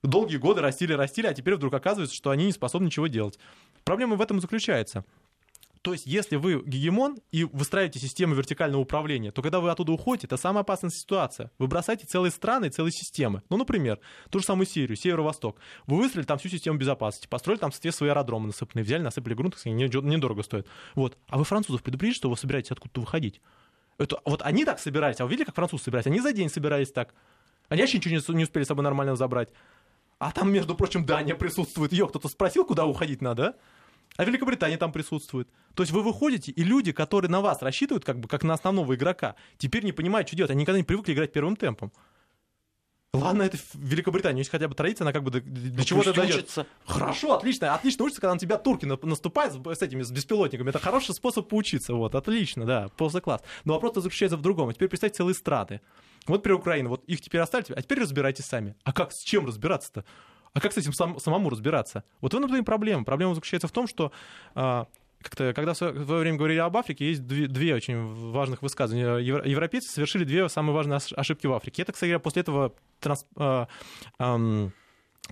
[0.02, 3.38] Долгие годы растили, растили, а теперь вдруг оказывается, что они не способны ничего делать.
[3.84, 5.04] Проблема в этом и заключается.
[5.82, 10.26] То есть, если вы гегемон и выстраиваете систему вертикального управления, то когда вы оттуда уходите,
[10.26, 11.50] это самая опасная ситуация.
[11.58, 13.42] Вы бросаете целые страны, целые системы.
[13.48, 14.00] Ну, например,
[14.30, 15.58] ту же самую Сирию, Северо-Восток.
[15.86, 19.54] Вы выстроили там всю систему безопасности, построили там, соответственно, свои аэродромы насыпанные, взяли, насыпали грунт,
[19.54, 20.66] кстати, недорого стоит.
[20.94, 21.16] Вот.
[21.28, 23.40] А вы французов предупредите, что вы собираетесь откуда-то выходить?
[23.98, 26.06] Это, вот они так собирались, а вы видели, как французы собирались?
[26.06, 27.14] Они за день собирались так.
[27.68, 29.48] Они вообще ничего не, не успели с собой нормально забрать.
[30.18, 31.92] А там, между прочим, Дания присутствует.
[31.92, 33.54] Ее кто-то спросил, куда уходить надо, а?
[34.16, 35.48] А Великобритания там присутствует.
[35.74, 38.94] То есть вы выходите, и люди, которые на вас рассчитывают, как бы как на основного
[38.94, 40.50] игрока, теперь не понимают, что делать.
[40.50, 41.92] Они никогда не привыкли играть первым темпом.
[43.14, 46.54] Ладно, это Великобритания, есть хотя бы традиция, она как бы до, до ну, чего-то дойдет.
[46.84, 50.68] Хорошо, отлично, отлично учится, когда на тебя турки наступают с этими, с беспилотниками.
[50.68, 53.42] Это хороший способ поучиться, вот, отлично, да, после класс.
[53.64, 54.68] Но вопрос заключается в другом.
[54.68, 55.80] А теперь представьте целые страны.
[56.26, 58.76] Вот, при Украине, вот их теперь оставьте, а теперь разбирайтесь сами.
[58.84, 60.04] А как, с чем разбираться-то?
[60.58, 62.02] А как с этим сам, самому разбираться?
[62.20, 63.04] Вот в этом проблема.
[63.04, 64.10] Проблема заключается в том, что
[64.56, 64.88] а,
[65.22, 69.18] как-то, когда в свое время говорили об Африке, есть две, две очень важных высказывания.
[69.18, 71.82] Европейцы совершили две самые важные ошибки в Африке.
[71.82, 73.68] Это, кстати говоря, после этого транс, а,
[74.18, 74.70] а,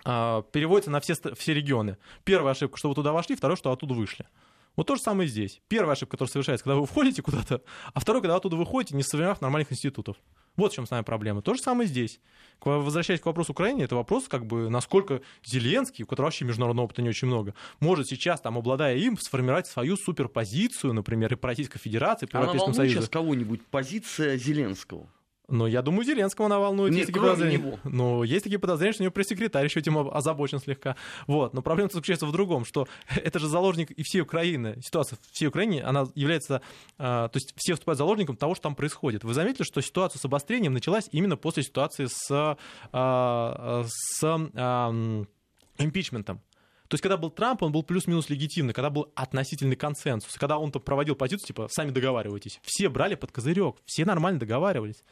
[0.05, 1.99] а, переводится на все, все регионы.
[2.23, 4.29] Первая ошибка, что вы туда вошли, второе, что оттуда вышли.
[4.77, 5.61] Вот то же самое здесь.
[5.67, 7.63] Первая ошибка, которая совершается, когда вы входите куда-то,
[7.93, 10.19] а второе, когда оттуда выходите, не сформировав нормальных институтов.
[10.57, 11.43] Вот в чем самая проблема.
[11.43, 12.21] То же самое здесь.
[12.65, 17.03] Возвращаясь к вопросу Украины, это вопрос, как бы, насколько Зеленский, у которого вообще международного опыта
[17.03, 21.79] не очень много, может сейчас, там, обладая им, сформировать свою суперпозицию, например, и по Российской
[21.79, 22.95] Федерации, по Европейскому Союзу.
[22.97, 25.07] сейчас кого-нибудь позиция Зеленского?
[25.49, 26.93] Но я думаю, Зеленского она волнует.
[26.93, 27.59] Нет, есть такие подозрения.
[27.59, 27.79] Него.
[27.85, 30.97] Но есть такие подозрения, что у него пресс-секретарь еще этим озабочен слегка.
[31.29, 31.55] Вот.
[31.55, 34.79] Но проблема заключается в другом, что это же заложник и всей Украины.
[34.83, 36.63] Ситуация всей Украины, она является...
[36.99, 39.23] А, то есть все выступают заложником того, что там происходит.
[39.23, 42.57] Вы заметили, что ситуация с обострением началась именно после ситуации с,
[42.93, 44.25] а, с
[45.79, 46.41] импичментом.
[46.89, 50.71] То есть, когда был Трамп, он был плюс-минус легитимный, когда был относительный консенсус, когда он
[50.71, 52.61] там проводил позицию, типа, сами договаривайтесь.
[52.63, 55.03] Все брали под козырек, все нормально договаривались.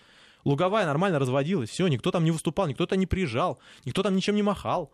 [0.44, 4.34] Луговая нормально разводилась, все, никто там не выступал, никто там не приезжал, никто там ничем
[4.36, 4.92] не махал.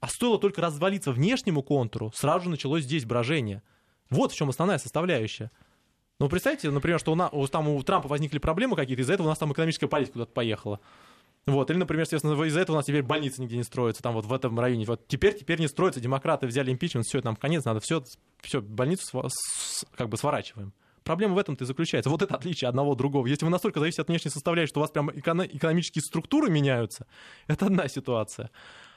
[0.00, 3.62] А стоило только развалиться внешнему контуру, сразу же началось здесь брожение.
[4.10, 5.50] Вот в чем основная составляющая.
[6.18, 9.30] Ну, представьте, например, что у, нас, там у Трампа возникли проблемы какие-то, из-за этого у
[9.30, 10.80] нас там экономическая политика куда-то поехала.
[11.46, 14.26] Вот, или, например, естественно, из-за этого у нас теперь больницы нигде не строятся, там вот
[14.26, 14.84] в этом районе.
[14.84, 18.04] Вот теперь, теперь не строятся, демократы взяли импичмент, все, нам конец, надо все,
[18.40, 20.72] все больницу сва- с, как бы сворачиваем.
[21.04, 22.10] Проблема в этом-то и заключается.
[22.10, 23.26] Вот это отличие одного от другого.
[23.26, 27.06] Если вы настолько зависите от внешней составляющей, что у вас прям эко- экономические структуры меняются,
[27.48, 28.50] это одна ситуация.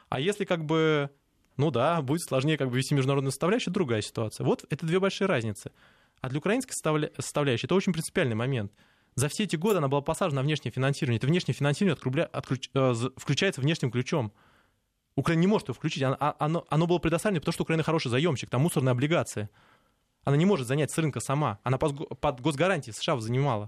[0.10, 1.10] А если как бы,
[1.58, 4.46] ну да, будет сложнее как бы вести международную составляющую, другая ситуация.
[4.46, 5.72] Вот это две большие разницы.
[6.22, 8.72] А для украинской составля- составляющей это очень принципиальный момент.
[9.16, 11.18] За все эти годы она была посажена на внешнее финансирование.
[11.18, 14.34] Это внешнее финансирование открубля- отключ- э, включается внешним ключом.
[15.16, 16.04] Украина не может его включить.
[16.04, 19.50] Оно, а- оно, оно было предоставлено, потому что Украина хороший заемщик, там мусорные облигации.
[20.26, 21.60] Она не может занять с рынка сама.
[21.64, 23.68] Она под, го- под госгарантии США занимала.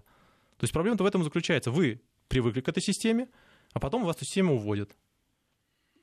[0.58, 1.72] То есть проблема-то в этом заключается.
[1.72, 3.30] Вы привыкли к этой системе,
[3.74, 4.96] а потом вас эту систему уводят.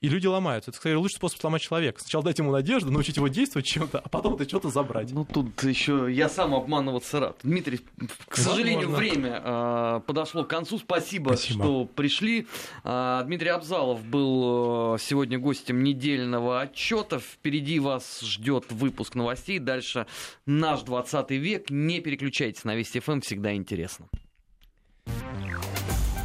[0.04, 0.70] И люди ломаются.
[0.70, 1.98] Это, скорее, лучший способ сломать человека.
[1.98, 5.10] Сначала дать ему надежду, научить его действовать чем-то, а потом это что-то забрать.
[5.12, 7.38] Ну, тут еще я сам обманываться рад.
[7.42, 7.80] Дмитрий,
[8.28, 8.98] к сожалению, Возможно.
[8.98, 10.76] время э, подошло к концу.
[10.78, 11.64] Спасибо, Спасибо.
[11.64, 12.46] что пришли.
[12.82, 17.18] А, Дмитрий Абзалов был э, сегодня гостем недельного отчета.
[17.18, 19.58] Впереди вас ждет выпуск новостей.
[19.58, 20.06] Дальше
[20.44, 21.70] наш 20 век.
[21.70, 24.08] Не переключайтесь на Вести ФМ, всегда интересно.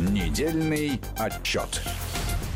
[0.01, 1.81] Недельный отчет.